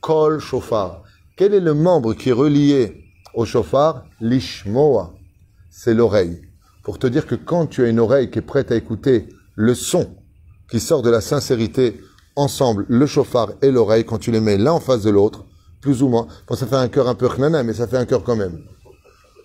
kol 0.02 0.40
shofar. 0.40 1.04
Quel 1.38 1.54
est 1.54 1.62
le 1.62 1.74
membre 1.74 2.14
qui 2.14 2.30
est 2.30 2.34
relié 2.34 3.06
au 3.34 3.46
chauffard 3.46 4.04
Lishmoa. 4.20 5.14
C'est 5.70 5.94
l'oreille. 5.94 6.42
Pour 6.84 7.00
te 7.00 7.08
dire 7.08 7.26
que 7.26 7.36
quand 7.36 7.68
tu 7.68 7.84
as 7.84 7.88
une 7.88 8.00
oreille 8.00 8.30
qui 8.30 8.40
est 8.40 8.44
prête 8.44 8.72
à 8.72 8.76
écouter 8.76 9.30
le 9.56 9.74
son 9.76 10.16
qui 10.70 10.80
sort 10.80 11.02
de 11.02 11.10
la 11.10 11.22
sincérité 11.22 12.02
ensemble, 12.36 12.86
le 12.90 13.06
chauffard 13.06 13.54
et 13.62 13.72
l'oreille, 13.72 14.06
quand 14.06 14.18
tu 14.18 14.32
les 14.32 14.40
mets 14.40 14.58
l'un 14.58 14.74
en 14.74 14.80
face 14.80 15.04
de 15.04 15.10
l'autre, 15.10 15.46
plus 15.82 16.04
ou 16.04 16.10
moins. 16.10 16.28
Bon, 16.48 16.56
ça 16.56 16.68
fait 16.68 16.76
un 16.76 16.88
cœur 16.88 17.08
un 17.08 17.16
peu 17.16 17.28
chnana, 17.28 17.64
mais 17.64 17.74
ça 17.74 17.88
fait 17.88 17.98
un 17.98 18.06
cœur 18.06 18.24
quand 18.24 18.36
même. 18.36 18.60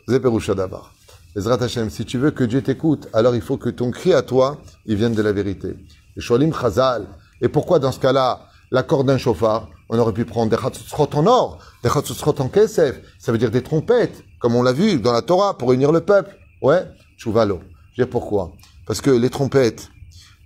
Zeperusha 0.08 0.54
d'abord. 0.54 0.92
Ezrat 1.34 1.62
Hashem, 1.62 1.90
si 1.90 2.04
tu 2.04 2.18
veux 2.18 2.30
que 2.30 2.44
Dieu 2.44 2.62
t'écoute, 2.62 3.08
alors 3.12 3.34
il 3.34 3.42
faut 3.42 3.56
que 3.56 3.68
ton 3.68 3.90
cri 3.90 4.12
à 4.14 4.22
toi, 4.22 4.58
il 4.86 4.96
vienne 4.96 5.14
de 5.14 5.22
la 5.22 5.32
vérité. 5.32 5.76
Et 6.16 6.20
Chazal. 6.20 7.06
Et 7.42 7.48
pourquoi 7.48 7.78
dans 7.78 7.92
ce 7.92 8.00
cas-là, 8.00 8.48
l'accord 8.70 9.04
d'un 9.04 9.18
chauffard, 9.18 9.68
on 9.88 9.98
aurait 9.98 10.12
pu 10.12 10.24
prendre 10.24 10.50
des 10.50 10.56
chatzutzrot 10.56 11.08
en 11.14 11.26
or, 11.26 11.58
des 11.82 11.88
chatzutzrot 11.88 12.40
en 12.40 12.48
kesef, 12.48 13.00
ça 13.18 13.32
veut 13.32 13.38
dire 13.38 13.50
des 13.50 13.62
trompettes, 13.62 14.24
comme 14.40 14.54
on 14.54 14.62
l'a 14.62 14.72
vu 14.72 14.98
dans 14.98 15.12
la 15.12 15.22
Torah, 15.22 15.56
pour 15.56 15.72
unir 15.72 15.92
le 15.92 16.00
peuple. 16.00 16.36
Ouais, 16.62 16.84
chouvalo. 17.16 17.60
Je 17.96 18.02
dis 18.02 18.10
pourquoi? 18.10 18.52
Parce 18.86 19.00
que 19.00 19.10
les 19.10 19.30
trompettes, 19.30 19.88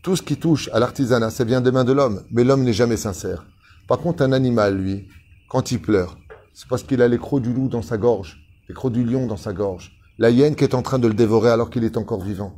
tout 0.02 0.16
ce 0.16 0.22
qui 0.22 0.36
touche 0.36 0.68
à 0.72 0.78
l'artisanat, 0.78 1.30
ça 1.30 1.44
vient 1.44 1.60
des 1.60 1.72
mains 1.72 1.84
de 1.84 1.92
l'homme, 1.92 2.22
mais 2.30 2.44
l'homme 2.44 2.64
n'est 2.64 2.72
jamais 2.72 2.96
sincère. 2.96 3.44
Par 3.88 3.98
contre, 3.98 4.22
un 4.22 4.32
animal, 4.32 4.76
lui, 4.76 5.08
quand 5.48 5.72
il 5.72 5.80
pleure, 5.80 6.16
c'est 6.54 6.68
parce 6.68 6.82
qu'il 6.82 7.02
a 7.02 7.08
les 7.08 7.18
crocs 7.18 7.42
du 7.42 7.52
loup 7.52 7.68
dans 7.68 7.82
sa 7.82 7.96
gorge, 7.96 8.38
les 8.68 8.74
crocs 8.74 8.92
du 8.92 9.04
lion 9.04 9.26
dans 9.26 9.36
sa 9.36 9.52
gorge. 9.52 9.92
la 10.20 10.28
hyène 10.28 10.54
qui 10.54 10.64
est 10.64 10.74
en 10.74 10.82
train 10.82 10.98
de 10.98 11.08
le 11.08 11.14
dévorer 11.14 11.50
alors 11.50 11.70
qu'il 11.70 11.82
est 11.82 11.96
encore 11.96 12.20
vivant. 12.20 12.52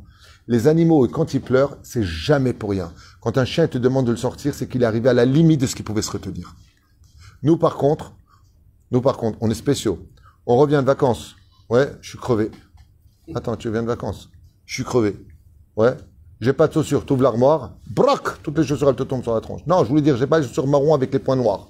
Les 0.49 0.67
animaux, 0.67 1.07
quand 1.07 1.33
ils 1.33 1.39
pleurent, 1.39 1.77
c'est 1.81 2.03
jamais 2.03 2.51
pour 2.51 2.71
rien. 2.71 2.91
Quand 3.21 3.37
un 3.37 3.45
chien 3.45 3.69
te 3.69 3.77
demande 3.77 4.05
de 4.05 4.11
le 4.11 4.17
sortir, 4.17 4.53
c'est 4.53 4.67
qu'il 4.67 4.83
est 4.83 4.85
arrivé 4.85 5.07
à 5.07 5.13
la 5.13 5.23
limite 5.23 5.61
de 5.61 5.65
ce 5.65 5.73
qu'il 5.73 5.85
pouvait 5.85 6.01
se 6.01 6.11
retenir. 6.11 6.55
Nous, 7.43 7.57
par 7.57 7.75
contre, 7.75 8.13
nous, 8.91 9.01
par 9.01 9.17
contre, 9.17 9.37
on 9.41 9.49
est 9.49 9.55
spéciaux. 9.55 9.99
On 10.45 10.55
revient 10.55 10.79
de 10.81 10.87
vacances. 10.87 11.35
Ouais, 11.69 11.91
je 12.01 12.09
suis 12.09 12.17
crevé. 12.17 12.49
Attends, 13.35 13.55
tu 13.55 13.69
viens 13.69 13.81
de 13.81 13.87
vacances. 13.87 14.29
Je 14.65 14.75
suis 14.75 14.83
crevé. 14.83 15.15
Ouais. 15.75 15.95
J'ai 16.39 16.53
pas 16.53 16.67
de 16.67 16.73
chaussures. 16.73 17.05
Tu 17.05 17.13
ouvres 17.13 17.23
l'armoire. 17.23 17.71
Broc 17.89 18.41
Toutes 18.43 18.57
les 18.57 18.63
chaussures, 18.63 18.89
elles 18.89 18.95
te 18.95 19.03
tombent 19.03 19.23
sur 19.23 19.33
la 19.33 19.41
tronche. 19.41 19.61
Non, 19.67 19.83
je 19.83 19.89
voulais 19.89 20.01
dire, 20.01 20.15
j'ai 20.17 20.27
pas 20.27 20.39
de 20.39 20.45
chaussures 20.45 20.67
marron 20.67 20.93
avec 20.93 21.11
les 21.11 21.19
points 21.19 21.35
noirs. 21.35 21.67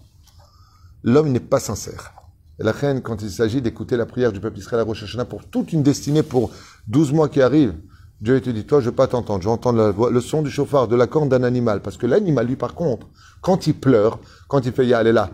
L'homme 1.04 1.32
n'est 1.32 1.40
pas 1.40 1.60
sincère. 1.60 2.14
Et 2.60 2.64
la 2.64 2.72
reine, 2.72 3.02
quand 3.02 3.22
il 3.22 3.32
s'agit 3.32 3.62
d'écouter 3.62 3.98
la 3.98 4.06
prière 4.06 4.32
du 4.32 4.40
peuple 4.40 4.60
Israël 4.60 4.82
à 4.82 4.84
Rosh 4.84 5.04
Hashanah 5.04 5.26
pour 5.26 5.44
toute 5.46 5.74
une 5.74 5.82
destinée 5.82 6.24
pour 6.24 6.52
12 6.88 7.14
mois 7.14 7.30
qui 7.30 7.42
arrivent, 7.42 7.76
Dieu 8.22 8.40
te 8.42 8.50
dit, 8.50 8.66
toi, 8.66 8.80
je 8.80 8.86
ne 8.86 8.92
vais 8.92 8.96
pas 8.96 9.08
t'entendre. 9.08 9.42
Je 9.42 9.48
vais 9.48 9.54
entendre 9.54 10.10
le 10.10 10.22
son 10.22 10.44
du 10.44 10.50
chauffard, 10.50 10.88
de 10.88 10.96
la 10.96 11.08
corne 11.08 11.30
d'un 11.30 11.44
animal. 11.44 11.82
Parce 11.82 11.98
que 11.98 12.06
l'animal, 12.06 12.48
lui, 12.48 12.56
par 12.56 12.74
contre, 12.74 13.08
quand 13.42 13.68
il 13.68 13.74
pleure, 13.74 14.20
quand 14.48 14.66
il 14.66 14.72
fait, 14.72 14.86
ya, 14.86 15.02
elle 15.02 15.08
est 15.08 15.14
là. 15.14 15.32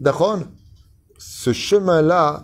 D'accord 0.00 0.40
Ce 1.18 1.52
chemin-là, 1.52 2.42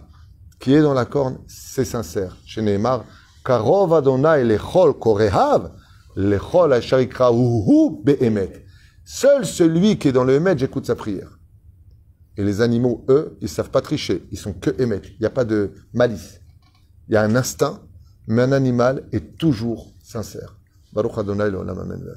qui 0.58 0.74
est 0.74 0.82
dans 0.82 0.94
la 0.94 1.04
corne, 1.04 1.38
c'est 1.46 1.84
sincère. 1.84 2.36
Chez 2.44 2.62
Neymar, 2.62 3.04
Karov 3.44 3.92
Adonai 3.94 4.44
lechol 4.44 4.94
korehav, 4.98 5.72
lechol 6.16 6.70
be'emet. 8.04 8.62
Seul 9.04 9.44
celui 9.44 9.98
qui 9.98 10.08
est 10.08 10.12
dans 10.12 10.24
le 10.24 10.34
Emet, 10.34 10.56
j'écoute 10.56 10.86
sa 10.86 10.94
prière. 10.94 11.38
Et 12.36 12.44
les 12.44 12.60
animaux, 12.60 13.04
eux, 13.08 13.36
ils 13.40 13.48
savent 13.48 13.70
pas 13.70 13.80
tricher. 13.80 14.26
Ils 14.30 14.38
sont 14.38 14.52
que 14.52 14.70
émettre. 14.80 15.08
Il 15.10 15.20
n'y 15.20 15.26
a 15.26 15.30
pas 15.30 15.44
de 15.44 15.72
malice. 15.92 16.40
Il 17.08 17.14
y 17.14 17.16
a 17.16 17.22
un 17.22 17.34
instinct, 17.34 17.80
mais 18.26 18.42
un 18.42 18.52
animal 18.52 19.06
est 19.12 19.36
toujours 19.36 19.92
sincère. 20.02 20.56
Baruch 20.92 21.18
Adonai, 21.18 21.44
amen. 21.44 22.14